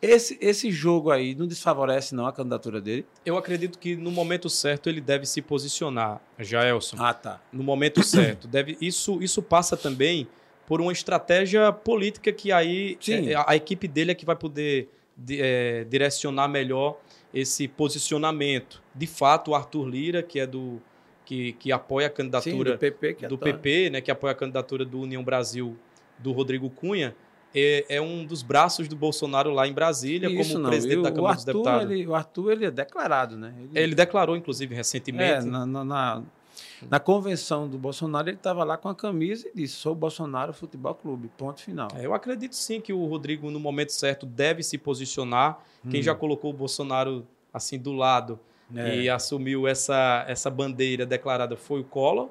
[0.00, 3.06] Esse, esse jogo aí não desfavorece não a candidatura dele?
[3.24, 6.96] Eu acredito que no momento certo ele deve se posicionar, Jaelson.
[6.98, 7.40] Ah, tá.
[7.52, 8.46] No momento certo.
[8.46, 10.28] Deve, isso, isso passa também
[10.66, 14.90] por uma estratégia política que aí é, a, a, equipe dele é que vai poder
[15.16, 16.98] de, é, direcionar melhor
[17.32, 18.82] esse posicionamento.
[18.94, 20.80] De fato, o Arthur Lira, que é do
[21.24, 24.34] que, que apoia a candidatura Sim, do PP, que do PP, né, que apoia a
[24.34, 25.76] candidatura do União Brasil
[26.18, 27.14] do Rodrigo Cunha,
[27.58, 30.70] é, é, um dos braços do Bolsonaro lá em Brasília, Isso como não.
[30.70, 31.90] presidente da Câmara Arthur, dos Deputados.
[31.90, 33.54] Ele, o Arthur ele é declarado, né?
[33.58, 35.46] Ele, ele declarou, inclusive, recentemente.
[35.46, 36.22] É, na, na, na,
[36.90, 40.94] na convenção do Bolsonaro, ele estava lá com a camisa e disse: sou Bolsonaro Futebol
[40.94, 41.88] Clube, ponto final.
[41.96, 45.58] É, eu acredito sim que o Rodrigo, no momento certo, deve se posicionar.
[45.82, 45.88] Hum.
[45.88, 48.38] Quem já colocou o Bolsonaro assim do lado
[48.74, 48.96] é.
[48.96, 52.28] e assumiu essa, essa bandeira declarada foi o Collor.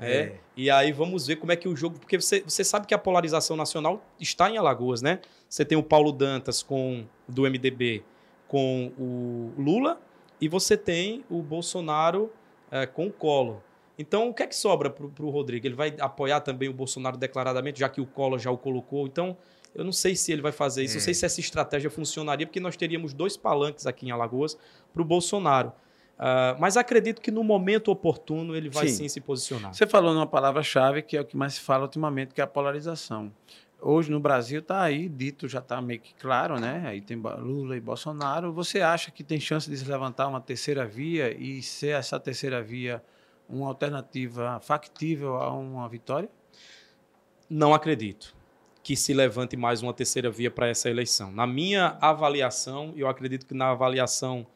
[0.00, 0.16] É.
[0.16, 0.40] é.
[0.56, 1.98] E aí vamos ver como é que o jogo.
[1.98, 5.20] Porque você, você sabe que a polarização nacional está em Alagoas, né?
[5.48, 8.02] Você tem o Paulo Dantas com do MDB
[8.48, 10.00] com o Lula
[10.40, 12.30] e você tem o Bolsonaro
[12.70, 13.60] é, com o Collor.
[13.98, 15.66] Então, o que é que sobra para o Rodrigo?
[15.66, 19.06] Ele vai apoiar também o Bolsonaro declaradamente, já que o Collor já o colocou.
[19.06, 19.36] Então,
[19.74, 20.96] eu não sei se ele vai fazer isso, é.
[20.96, 24.58] não sei se essa estratégia funcionaria, porque nós teríamos dois palanques aqui em Alagoas
[24.92, 25.72] para o Bolsonaro.
[26.14, 28.94] Uh, mas acredito que no momento oportuno ele vai sim.
[28.94, 29.74] sim se posicionar.
[29.74, 32.46] Você falou numa palavra-chave que é o que mais se fala ultimamente, que é a
[32.46, 33.32] polarização.
[33.80, 36.84] Hoje no Brasil está aí dito, já está meio que claro, né?
[36.86, 38.52] Aí tem Lula e Bolsonaro.
[38.52, 42.62] Você acha que tem chance de se levantar uma terceira via e ser essa terceira
[42.62, 43.02] via
[43.48, 46.30] uma alternativa factível a uma vitória?
[47.50, 48.34] Não acredito.
[48.84, 51.32] que se levante mais uma terceira via para essa eleição.
[51.32, 54.46] Na minha avaliação, eu acredito que na avaliação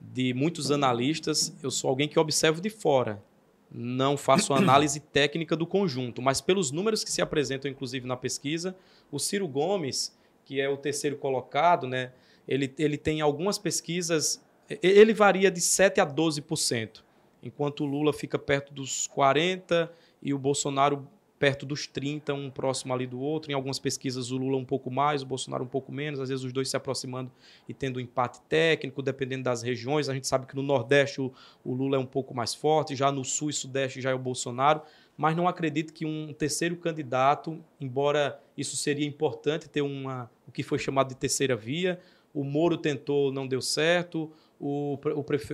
[0.00, 3.22] de muitos analistas, eu sou alguém que observo de fora.
[3.70, 8.74] Não faço análise técnica do conjunto, mas pelos números que se apresentam, inclusive na pesquisa,
[9.12, 12.12] o Ciro Gomes, que é o terceiro colocado, né,
[12.48, 14.42] ele, ele tem algumas pesquisas,
[14.82, 17.02] ele varia de 7% a 12%,
[17.42, 19.88] enquanto o Lula fica perto dos 40%
[20.22, 21.06] e o Bolsonaro
[21.40, 23.50] perto dos 30, um próximo ali do outro.
[23.50, 26.44] Em algumas pesquisas, o Lula um pouco mais, o Bolsonaro um pouco menos, às vezes
[26.44, 27.32] os dois se aproximando
[27.66, 30.10] e tendo um empate técnico, dependendo das regiões.
[30.10, 31.32] A gente sabe que no Nordeste o,
[31.64, 34.18] o Lula é um pouco mais forte, já no Sul e Sudeste já é o
[34.18, 34.82] Bolsonaro.
[35.16, 40.62] Mas não acredito que um terceiro candidato, embora isso seria importante ter uma, o que
[40.62, 41.98] foi chamado de terceira via,
[42.34, 44.30] o Moro tentou, não deu certo,
[44.60, 44.98] o,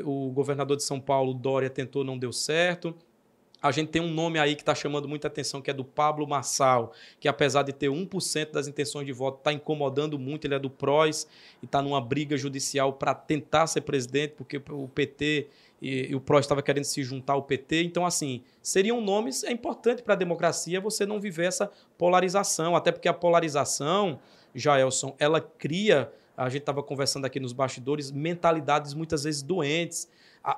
[0.04, 2.92] o, o governador de São Paulo, Dória, tentou, não deu certo.
[3.66, 6.26] A gente tem um nome aí que está chamando muita atenção, que é do Pablo
[6.26, 10.46] Massal, que apesar de ter 1% das intenções de voto, está incomodando muito.
[10.46, 11.26] Ele é do PROS
[11.62, 15.48] e está numa briga judicial para tentar ser presidente, porque o PT
[15.82, 17.82] e, e o PROS estava querendo se juntar ao PT.
[17.82, 19.42] Então, assim, seriam nomes.
[19.42, 24.20] É importante para a democracia você não viver essa polarização, até porque a polarização,
[24.54, 26.10] Jaelson, ela cria.
[26.36, 30.08] A gente estava conversando aqui nos bastidores, mentalidades muitas vezes doentes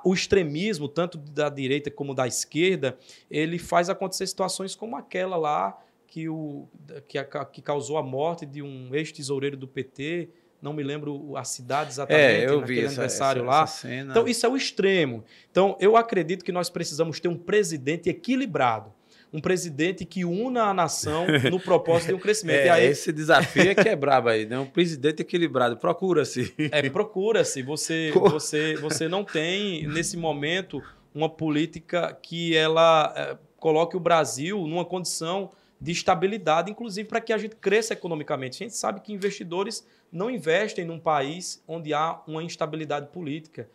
[0.03, 2.97] o extremismo, tanto da direita como da esquerda,
[3.29, 6.67] ele faz acontecer situações como aquela lá que, o,
[7.07, 10.29] que, a, que causou a morte de um ex-tesoureiro do PT,
[10.61, 13.63] não me lembro a cidade exatamente, é, eu naquele vi essa, aniversário essa, lá.
[13.63, 13.93] essa.
[13.93, 15.23] Então, isso é o extremo.
[15.49, 18.93] Então, eu acredito que nós precisamos ter um presidente equilibrado
[19.31, 22.61] um presidente que una a nação no propósito de um crescimento.
[22.61, 24.57] É, e aí, esse desafio é que é brabo aí, né?
[24.59, 25.77] Um presidente equilibrado.
[25.77, 26.53] Procura-se.
[26.71, 27.61] É, procura-se.
[27.61, 30.81] Você, você, você não tem, nesse momento,
[31.13, 37.31] uma política que ela é, coloque o Brasil numa condição de estabilidade, inclusive para que
[37.31, 38.61] a gente cresça economicamente.
[38.61, 43.69] A gente sabe que investidores não investem num país onde há uma instabilidade política.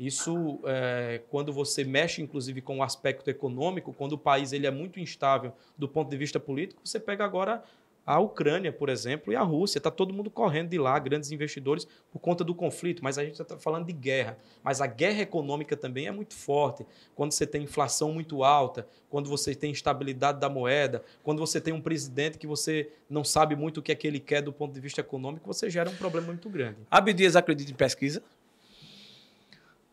[0.00, 4.70] Isso, é, quando você mexe, inclusive, com o aspecto econômico, quando o país ele é
[4.70, 7.62] muito instável do ponto de vista político, você pega agora
[8.06, 9.76] a Ucrânia, por exemplo, e a Rússia.
[9.76, 13.04] Está todo mundo correndo de lá, grandes investidores, por conta do conflito.
[13.04, 14.38] Mas a gente está falando de guerra.
[14.64, 16.86] Mas a guerra econômica também é muito forte.
[17.14, 21.74] Quando você tem inflação muito alta, quando você tem instabilidade da moeda, quando você tem
[21.74, 24.72] um presidente que você não sabe muito o que é que ele quer do ponto
[24.72, 26.78] de vista econômico, você gera um problema muito grande.
[26.90, 28.22] Abdias acredita em pesquisa?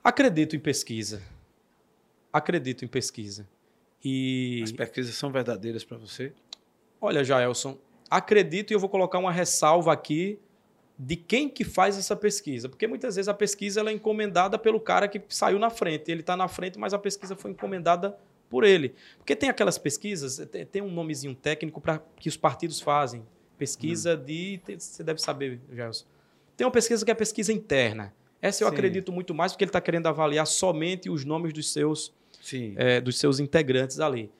[0.08, 1.22] Acredito em pesquisa.
[2.32, 3.45] Acredito em pesquisa.
[4.01, 4.62] E.
[4.64, 6.32] As pesquisas são verdadeiras para você?
[7.01, 7.78] Olha, Jaelson,
[8.10, 10.39] acredito e eu vou colocar uma ressalva aqui
[10.97, 12.70] de quem que faz essa pesquisa.
[12.70, 16.10] Porque muitas vezes a pesquisa ela é encomendada pelo cara que saiu na frente.
[16.10, 18.18] Ele está na frente, mas a pesquisa foi encomendada
[18.49, 18.95] por ele.
[19.18, 20.39] Porque tem aquelas pesquisas,
[20.72, 23.28] tem um nomezinho técnico para que os partidos fazem.
[23.58, 24.24] Pesquisa hum.
[24.24, 24.62] de.
[24.78, 26.05] Você deve saber, Gelson.
[26.55, 28.14] Tem uma pesquisa que é pesquisa interna.
[28.42, 28.74] Essa eu Sim.
[28.74, 32.14] acredito muito mais porque ele está querendo avaliar somente os nomes dos seus,
[32.76, 34.32] é, dos seus integrantes ali.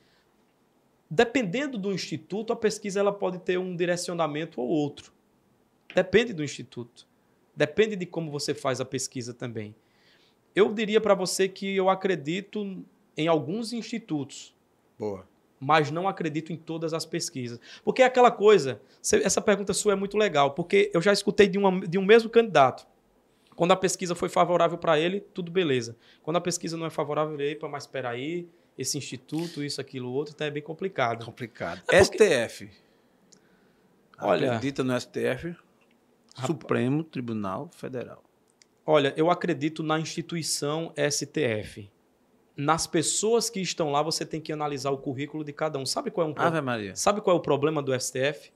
[1.10, 5.12] Dependendo do instituto, a pesquisa ela pode ter um direcionamento ou outro.
[5.94, 7.06] Depende do instituto.
[7.56, 9.74] Depende de como você faz a pesquisa também.
[10.54, 12.84] Eu diria para você que eu acredito
[13.16, 14.54] em alguns institutos.
[14.98, 15.26] Boa.
[15.58, 17.58] Mas não acredito em todas as pesquisas.
[17.82, 21.58] Porque é aquela coisa, essa pergunta sua é muito legal, porque eu já escutei de,
[21.58, 22.86] uma, de um mesmo candidato
[23.58, 25.96] quando a pesquisa foi favorável para ele, tudo beleza.
[26.22, 28.48] Quando a pesquisa não é favorável, ele, epa, mas espera aí,
[28.78, 31.26] esse instituto, isso, aquilo, outro, então é bem complicado.
[31.26, 31.82] Complicado.
[31.90, 32.46] É porque...
[32.46, 32.70] STF.
[34.20, 35.56] Olha, Acredita no STF?
[36.46, 38.22] Supremo Tribunal Federal.
[38.86, 41.90] Olha, eu acredito na instituição STF.
[42.56, 45.84] Nas pessoas que estão lá, você tem que analisar o currículo de cada um.
[45.84, 46.94] Sabe qual é um Ave Maria.
[46.94, 48.52] Sabe qual é o problema do STF?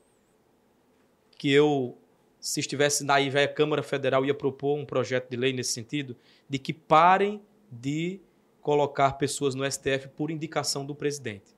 [1.36, 1.98] Que eu
[2.42, 6.16] se estivesse na a Câmara Federal ia propor um projeto de lei nesse sentido,
[6.48, 7.40] de que parem
[7.70, 8.20] de
[8.60, 11.54] colocar pessoas no STF por indicação do presidente.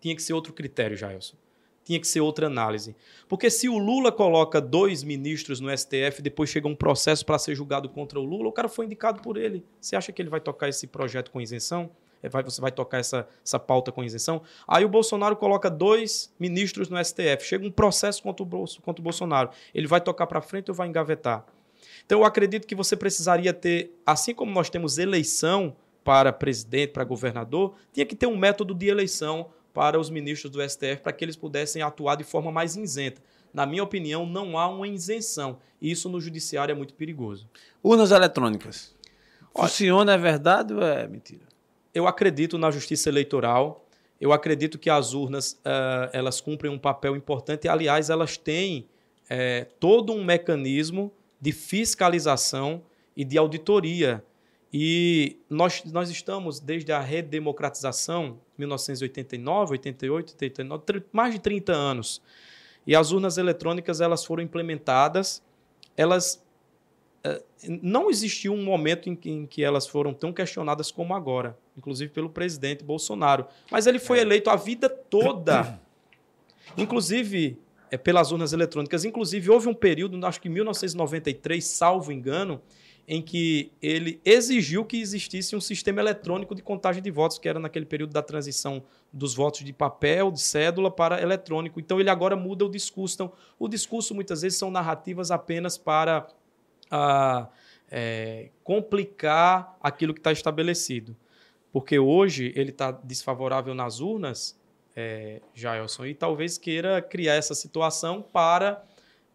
[0.00, 1.36] Tinha que ser outro critério, Jailson.
[1.82, 2.94] Tinha que ser outra análise.
[3.28, 7.56] Porque se o Lula coloca dois ministros no STF, depois chega um processo para ser
[7.56, 9.64] julgado contra o Lula, o cara foi indicado por ele.
[9.80, 11.90] Você acha que ele vai tocar esse projeto com isenção?
[12.22, 14.42] É, vai, você vai tocar essa, essa pauta com isenção.
[14.66, 17.44] Aí o Bolsonaro coloca dois ministros no STF.
[17.44, 19.50] Chega um processo contra o, contra o Bolsonaro.
[19.74, 21.44] Ele vai tocar para frente ou vai engavetar?
[22.04, 27.04] Então eu acredito que você precisaria ter, assim como nós temos eleição para presidente, para
[27.04, 31.24] governador, tinha que ter um método de eleição para os ministros do STF para que
[31.24, 33.22] eles pudessem atuar de forma mais isenta.
[33.52, 35.58] Na minha opinião, não há uma isenção.
[35.80, 37.48] E isso no judiciário é muito perigoso.
[37.82, 38.94] Urnas eletrônicas.
[39.54, 41.49] Funciona, é verdade ou é mentira?
[41.94, 43.86] Eu acredito na justiça eleitoral.
[44.20, 47.68] Eu acredito que as urnas uh, elas cumprem um papel importante.
[47.68, 48.86] Aliás, elas têm
[49.28, 52.82] é, todo um mecanismo de fiscalização
[53.16, 54.22] e de auditoria.
[54.72, 62.22] E nós, nós estamos, desde a redemocratização, 1989, 88, 89, mais de 30 anos.
[62.86, 65.42] E as urnas eletrônicas elas foram implementadas,
[65.96, 66.44] elas
[67.82, 72.10] não existiu um momento em que, em que, elas foram tão questionadas como agora, inclusive
[72.10, 73.46] pelo presidente Bolsonaro.
[73.70, 74.22] Mas ele foi é.
[74.22, 75.78] eleito a vida toda,
[76.76, 77.58] inclusive
[77.90, 79.04] é, pelas urnas eletrônicas.
[79.04, 82.62] Inclusive, houve um período, acho que em 1993, salvo engano,
[83.06, 87.58] em que ele exigiu que existisse um sistema eletrônico de contagem de votos, que era
[87.58, 91.80] naquele período da transição dos votos de papel, de cédula, para eletrônico.
[91.80, 93.16] Então, ele agora muda o discurso.
[93.16, 96.28] Então, o discurso, muitas vezes, são narrativas apenas para
[96.90, 97.48] a
[97.90, 101.16] é, complicar aquilo que está estabelecido.
[101.72, 104.58] Porque hoje ele está desfavorável nas urnas,
[104.94, 108.84] é, Jailson, e talvez queira criar essa situação para,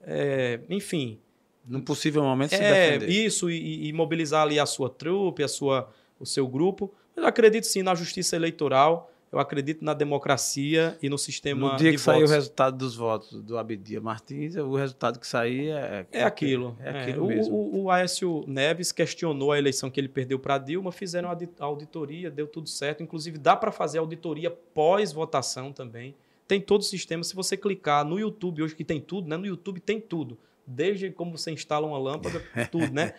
[0.02, 1.20] é, enfim.
[1.66, 3.10] Num possível momento se é, defender.
[3.10, 5.90] Isso, e, e, mobilizar ali a sua trupe, a sua,
[6.20, 6.94] o seu grupo.
[7.16, 11.92] Eu acredito sim na justiça eleitoral eu acredito na democracia e no sistema No dia
[11.92, 16.08] que sair o resultado dos votos do Abdias Martins, o resultado que sair é...
[16.12, 16.78] É, é aquilo.
[16.80, 17.36] É, aquilo é.
[17.36, 17.54] mesmo.
[17.54, 21.66] O, o, o, Aécio Neves questionou a eleição que ele perdeu para Dilma, fizeram a
[21.66, 23.04] auditoria, deu tudo certo.
[23.04, 26.16] Inclusive, dá para fazer auditoria pós-votação também.
[26.48, 27.22] Tem todo o sistema.
[27.22, 29.36] Se você clicar no YouTube, hoje que tem tudo, né?
[29.36, 33.14] No YouTube tem tudo desde como você instala uma lâmpada, tudo, né?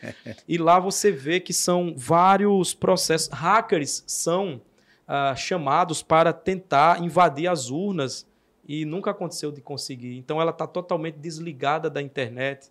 [0.49, 3.29] E lá você vê que são vários processos.
[3.29, 4.61] Hackers são
[5.09, 8.27] uh, chamados para tentar invadir as urnas
[8.67, 10.17] e nunca aconteceu de conseguir.
[10.17, 12.71] Então ela está totalmente desligada da internet.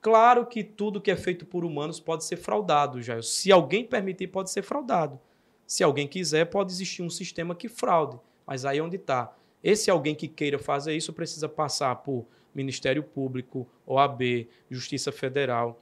[0.00, 3.20] Claro que tudo que é feito por humanos pode ser fraudado, já.
[3.22, 5.20] Se alguém permitir, pode ser fraudado.
[5.66, 8.18] Se alguém quiser, pode existir um sistema que fraude.
[8.46, 9.34] Mas aí é onde está.
[9.62, 15.80] Esse alguém que queira fazer isso precisa passar por Ministério Público, OAB, Justiça Federal,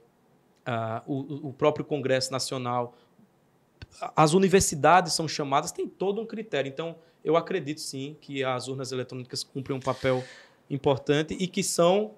[0.66, 2.94] uh, o, o próprio Congresso Nacional,
[4.14, 6.68] as universidades são chamadas, tem todo um critério.
[6.68, 10.24] Então, eu acredito sim que as urnas eletrônicas cumprem um papel
[10.70, 12.14] importante e que são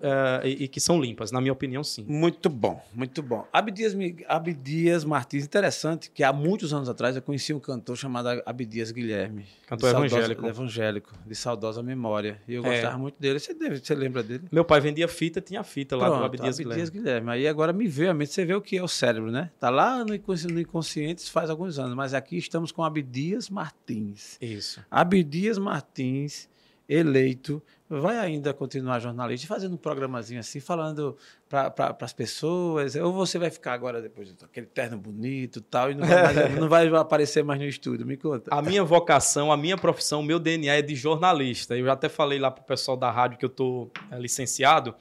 [0.00, 2.06] Uh, e, e, que são limpas, na minha opinião, sim.
[2.08, 3.46] Muito bom, muito bom.
[3.52, 3.94] Abdias,
[4.26, 9.44] Abdias Martins, interessante, que há muitos anos atrás eu conheci um cantor chamado Abdias Guilherme.
[9.66, 10.46] Cantor evangélico.
[10.46, 12.40] evangélico, de saudosa memória.
[12.48, 12.70] E eu é.
[12.70, 13.38] gostava muito dele.
[13.38, 14.44] Você, deve, você lembra dele?
[14.50, 17.04] Meu pai vendia fita, tinha fita lá Pronto, do Abdias, Abdias Guilherme.
[17.04, 17.30] Guilherme.
[17.32, 19.50] Aí agora me veio a mente, você vê o que é o cérebro, né?
[19.60, 24.38] Tá lá no inconsciente, no inconsciente faz alguns anos, mas aqui estamos com Abdias Martins.
[24.40, 24.82] Isso.
[24.90, 26.48] Abdias Martins
[26.90, 31.16] eleito, vai ainda continuar jornalista, fazendo um programazinho assim, falando
[31.48, 35.94] para pra, as pessoas, ou você vai ficar agora depois aquele terno bonito tal, e
[35.94, 38.04] não vai, mais, não vai aparecer mais no estúdio?
[38.04, 38.52] Me conta.
[38.52, 41.76] A minha vocação, a minha profissão, o meu DNA é de jornalista.
[41.76, 44.92] Eu já até falei lá para o pessoal da rádio que eu estou é, licenciado,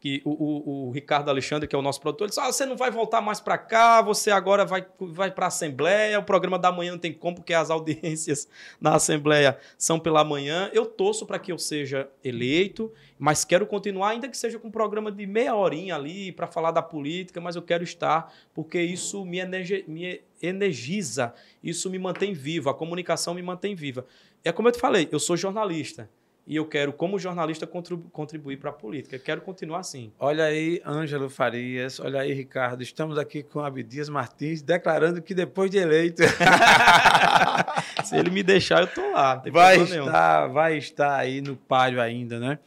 [0.00, 2.64] que o, o, o, Ricardo Alexandre, que é o nosso produtor, ele disse: ah, você
[2.64, 6.58] não vai voltar mais para cá, você agora vai, vai para a Assembleia, o programa
[6.58, 8.48] da manhã não tem como, porque as audiências
[8.80, 10.70] na Assembleia são pela manhã.
[10.72, 14.72] Eu torço para que eu seja eleito, mas quero continuar, ainda que seja com um
[14.72, 19.24] programa de meia horinha ali para falar da política, mas eu quero estar, porque isso
[19.24, 19.40] me,
[19.88, 24.06] me energiza, isso me mantém vivo, a comunicação me mantém viva.
[24.44, 26.08] É como eu te falei, eu sou jornalista
[26.48, 29.18] e eu quero, como jornalista, contribuir para a política.
[29.18, 30.10] Quero continuar assim.
[30.18, 32.82] Olha aí, Ângelo Farias, olha aí, Ricardo.
[32.82, 36.22] Estamos aqui com Abdias Martins, declarando que depois de eleito.
[38.02, 39.42] Se ele me deixar, eu estou lá.
[39.52, 40.52] vai estar, nenhum.
[40.54, 42.58] vai estar aí no páreo ainda, né?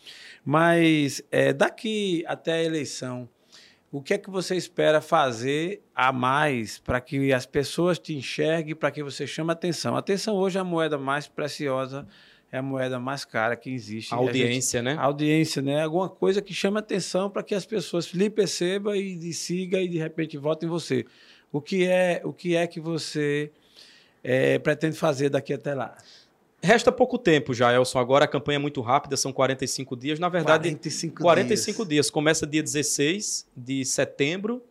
[0.45, 3.27] Mas é, daqui até a eleição,
[3.91, 8.75] o que é que você espera fazer a mais para que as pessoas te enxerguem,
[8.75, 9.95] para que você chame atenção?
[9.95, 12.07] Atenção hoje é a moeda mais preciosa
[12.51, 14.13] é a moeda mais cara que existe.
[14.13, 15.01] A audiência, a gente, né?
[15.01, 15.83] A audiência, né?
[15.83, 19.87] Alguma coisa que chama atenção para que as pessoas lhe percebam e, e siga e
[19.87, 21.05] de repente votem em você.
[21.51, 23.51] O que é, o que é que você
[24.21, 25.95] é, pretende fazer daqui até lá?
[26.61, 27.99] Resta pouco tempo já, Elson.
[27.99, 30.19] Agora a campanha é muito rápida, são 45 dias.
[30.19, 31.87] Na verdade, 45, 45 dias.
[31.87, 32.09] dias.
[32.09, 34.61] Começa dia 16 de setembro.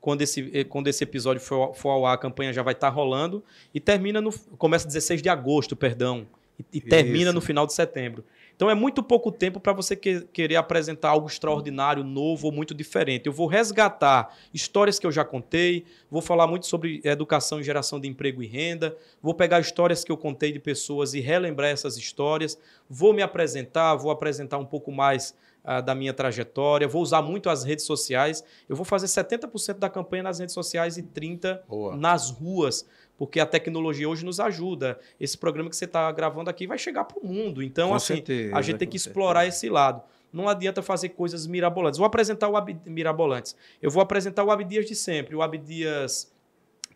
[0.00, 2.88] Quando esse, eh, quando esse episódio for, for ao ar, a campanha já vai estar
[2.88, 3.44] rolando.
[3.74, 4.32] E termina no.
[4.58, 6.26] Começa 16 de agosto, perdão
[6.58, 8.24] e, e termina no final de setembro.
[8.56, 12.72] Então é muito pouco tempo para você que, querer apresentar algo extraordinário, novo ou muito
[12.72, 13.26] diferente.
[13.26, 17.98] Eu vou resgatar histórias que eu já contei, vou falar muito sobre educação e geração
[17.98, 21.96] de emprego e renda, vou pegar histórias que eu contei de pessoas e relembrar essas
[21.96, 22.56] histórias,
[22.88, 25.34] vou me apresentar, vou apresentar um pouco mais
[25.64, 28.44] uh, da minha trajetória, vou usar muito as redes sociais.
[28.68, 31.96] Eu vou fazer 70% da campanha nas redes sociais e 30% Boa.
[31.96, 32.86] nas ruas,
[33.16, 34.98] porque a tecnologia hoje nos ajuda.
[35.20, 37.62] Esse programa que você está gravando aqui vai chegar para o mundo.
[37.62, 39.56] Então, com assim, certeza, a gente tem que explorar certeza.
[39.56, 40.02] esse lado.
[40.32, 41.96] Não adianta fazer coisas mirabolantes.
[41.96, 42.76] Vou apresentar o Ab...
[42.86, 43.54] mirabolantes.
[43.80, 46.34] Eu vou apresentar o Abdias de sempre, o Abdias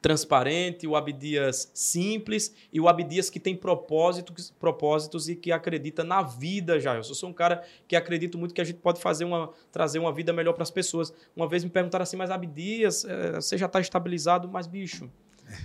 [0.01, 6.23] transparente, o Abdias simples e o Abdias que tem propósitos, propósitos e que acredita na
[6.23, 6.95] vida já.
[6.95, 10.13] Eu sou um cara que acredito muito que a gente pode fazer uma trazer uma
[10.13, 11.13] vida melhor para as pessoas.
[11.35, 15.11] Uma vez me perguntaram assim, mas Abdias, é, você já está estabilizado, mas bicho,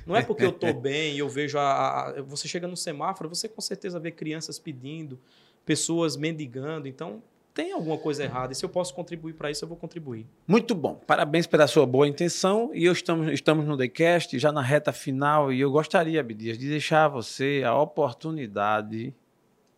[0.06, 3.30] não é porque eu estou bem e eu vejo a, a, você chega no semáforo,
[3.30, 5.20] você com certeza vê crianças pedindo,
[5.66, 7.22] pessoas mendigando, então
[7.54, 8.52] tem alguma coisa errada.
[8.52, 10.26] E se eu posso contribuir para isso, eu vou contribuir.
[10.48, 10.96] Muito bom.
[11.06, 12.72] Parabéns pela sua boa intenção.
[12.74, 16.68] E eu estamos, estamos no TheCast, já na reta final, e eu gostaria, Abdias, de
[16.68, 19.14] deixar você a oportunidade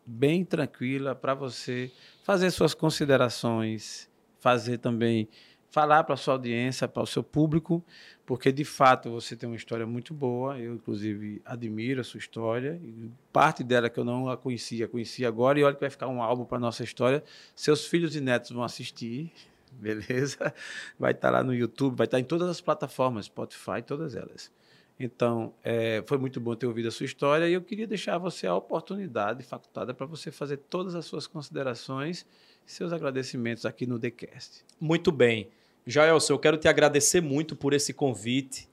[0.05, 1.91] bem tranquila para você
[2.23, 5.27] fazer suas considerações, fazer também
[5.69, 7.83] falar para a sua audiência, para o seu público,
[8.25, 10.59] porque de fato você tem uma história muito boa.
[10.59, 12.81] Eu, inclusive, admiro a sua história.
[13.31, 15.59] Parte dela que eu não a conhecia, conheci agora.
[15.59, 17.23] E olha que vai ficar um álbum para nossa história.
[17.55, 19.31] Seus filhos e netos vão assistir,
[19.71, 20.53] beleza?
[20.97, 24.15] Vai estar tá lá no YouTube, vai estar tá em todas as plataformas, Spotify, todas
[24.15, 24.51] elas.
[24.99, 28.47] Então, é, foi muito bom ter ouvido a sua história e eu queria deixar você
[28.47, 32.25] a oportunidade facultada para você fazer todas as suas considerações
[32.65, 34.63] e seus agradecimentos aqui no TheCast.
[34.79, 35.49] Muito bem.
[35.85, 38.67] Jaelson, eu quero te agradecer muito por esse convite.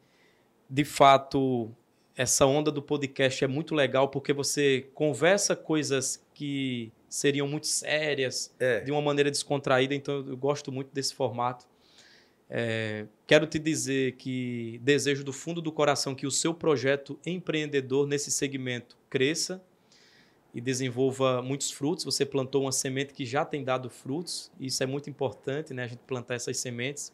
[0.68, 1.70] De fato,
[2.16, 8.54] essa onda do podcast é muito legal porque você conversa coisas que seriam muito sérias
[8.58, 8.80] é.
[8.80, 11.66] de uma maneira descontraída, então eu gosto muito desse formato.
[12.48, 18.06] É, quero te dizer que desejo do fundo do coração que o seu projeto empreendedor
[18.06, 19.62] nesse segmento cresça
[20.54, 22.04] e desenvolva muitos frutos.
[22.04, 25.84] Você plantou uma semente que já tem dado frutos, e isso é muito importante, né?
[25.84, 27.12] A gente plantar essas sementes.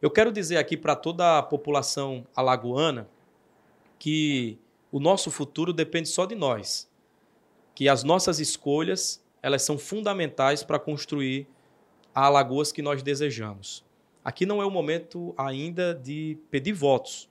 [0.00, 3.08] Eu quero dizer aqui para toda a população alagoana
[3.98, 4.58] que
[4.90, 6.88] o nosso futuro depende só de nós,
[7.74, 11.46] que as nossas escolhas elas são fundamentais para construir
[12.14, 13.84] a Alagoas que nós desejamos.
[14.24, 17.28] Aqui não é o momento ainda de pedir votos,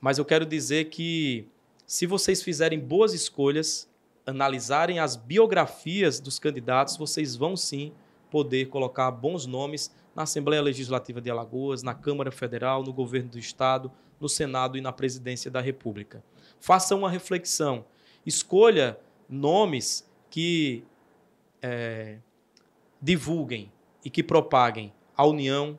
[0.00, 1.46] mas eu quero dizer que
[1.86, 3.89] se vocês fizerem boas escolhas,
[4.26, 7.92] analisarem as biografias dos candidatos, vocês vão sim
[8.30, 13.38] poder colocar bons nomes na Assembleia Legislativa de Alagoas, na Câmara Federal, no governo do
[13.38, 13.90] Estado,
[14.20, 16.22] no Senado e na Presidência da República.
[16.58, 17.84] Faça uma reflexão.
[18.24, 18.98] Escolha
[19.28, 20.84] nomes que
[21.62, 22.18] é,
[23.00, 23.72] divulguem
[24.04, 25.78] e que propaguem a união,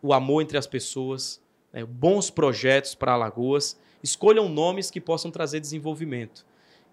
[0.00, 1.42] o amor entre as pessoas,
[1.72, 3.78] né, bons projetos para Alagoas.
[4.02, 6.44] Escolham nomes que possam trazer desenvolvimento.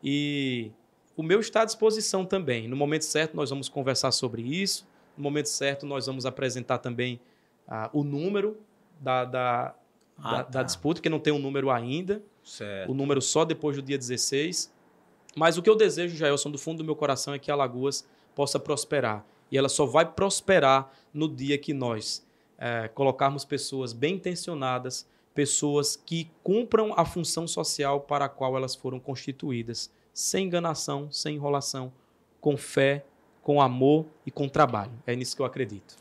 [0.04, 0.72] E
[1.16, 2.68] o meu está à disposição também.
[2.68, 4.88] No momento certo, nós vamos conversar sobre isso.
[5.18, 7.20] No momento certo, nós vamos apresentar também
[7.68, 8.58] uh, o número
[9.00, 9.76] da, da,
[10.18, 10.50] ah, da, tá.
[10.50, 12.22] da, disputa, que não tem um número ainda.
[12.43, 12.91] Certo.
[12.91, 14.72] O número só depois do dia 16.
[15.36, 18.60] Mas o que eu desejo, Jailson, do fundo do meu coração, é que Alagoas possa
[18.60, 19.26] prosperar.
[19.52, 22.26] E ela só vai prosperar no dia que nós
[22.58, 25.08] é, colocarmos pessoas bem intencionadas,
[25.40, 31.36] pessoas que cumpram a função social para a qual elas foram constituídas, sem enganação, sem
[31.36, 31.94] enrolação,
[32.42, 33.06] com fé,
[33.42, 34.92] com amor e com trabalho.
[35.08, 35.96] É nisso que eu acredito.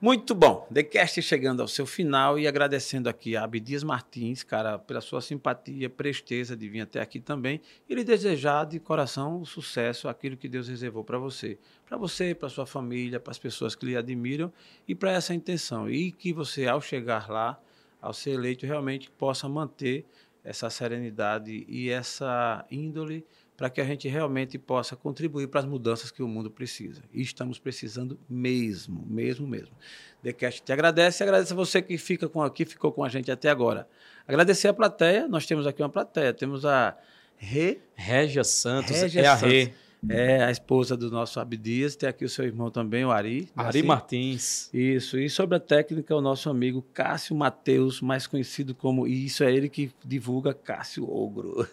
[0.00, 0.68] Muito bom.
[0.72, 5.90] TheCast chegando ao seu final e agradecendo aqui a Abdias Martins, cara, pela sua simpatia,
[5.90, 10.48] presteza de vir até aqui também e lhe desejar de coração o sucesso, aquilo que
[10.48, 11.58] Deus reservou para você.
[11.84, 14.52] Para você, para sua família, para as pessoas que lhe admiram
[14.86, 15.90] e para essa intenção.
[15.90, 17.58] E que você, ao chegar lá,
[18.04, 20.04] ao ser eleito, realmente possa manter
[20.44, 23.24] essa serenidade e essa índole
[23.56, 27.02] para que a gente realmente possa contribuir para as mudanças que o mundo precisa.
[27.12, 29.74] E estamos precisando mesmo, mesmo, mesmo.
[30.22, 33.30] TheCast te agradece e agradece a você que fica com aqui, ficou com a gente
[33.30, 33.88] até agora.
[34.28, 36.94] Agradecer a plateia, nós temos aqui uma plateia, temos a
[37.36, 37.80] Re...
[37.94, 39.52] Régia Santos, Régia é a Santos.
[39.52, 39.72] Rê.
[40.08, 43.42] É a esposa do nosso Abdias, tem aqui o seu irmão também, o Ari.
[43.42, 43.88] Né, Ari assim?
[43.88, 44.70] Martins.
[44.72, 49.44] Isso, e sobre a técnica, o nosso amigo Cássio Mateus, mais conhecido como, e isso
[49.44, 51.66] é ele que divulga Cássio Ogro.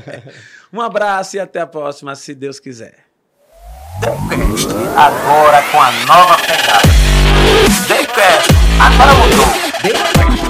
[0.72, 3.06] um abraço e até a próxima, se Deus quiser.
[4.00, 6.88] Decast, agora com a nova pegada.
[7.88, 8.48] Decast,
[8.80, 10.47] agora você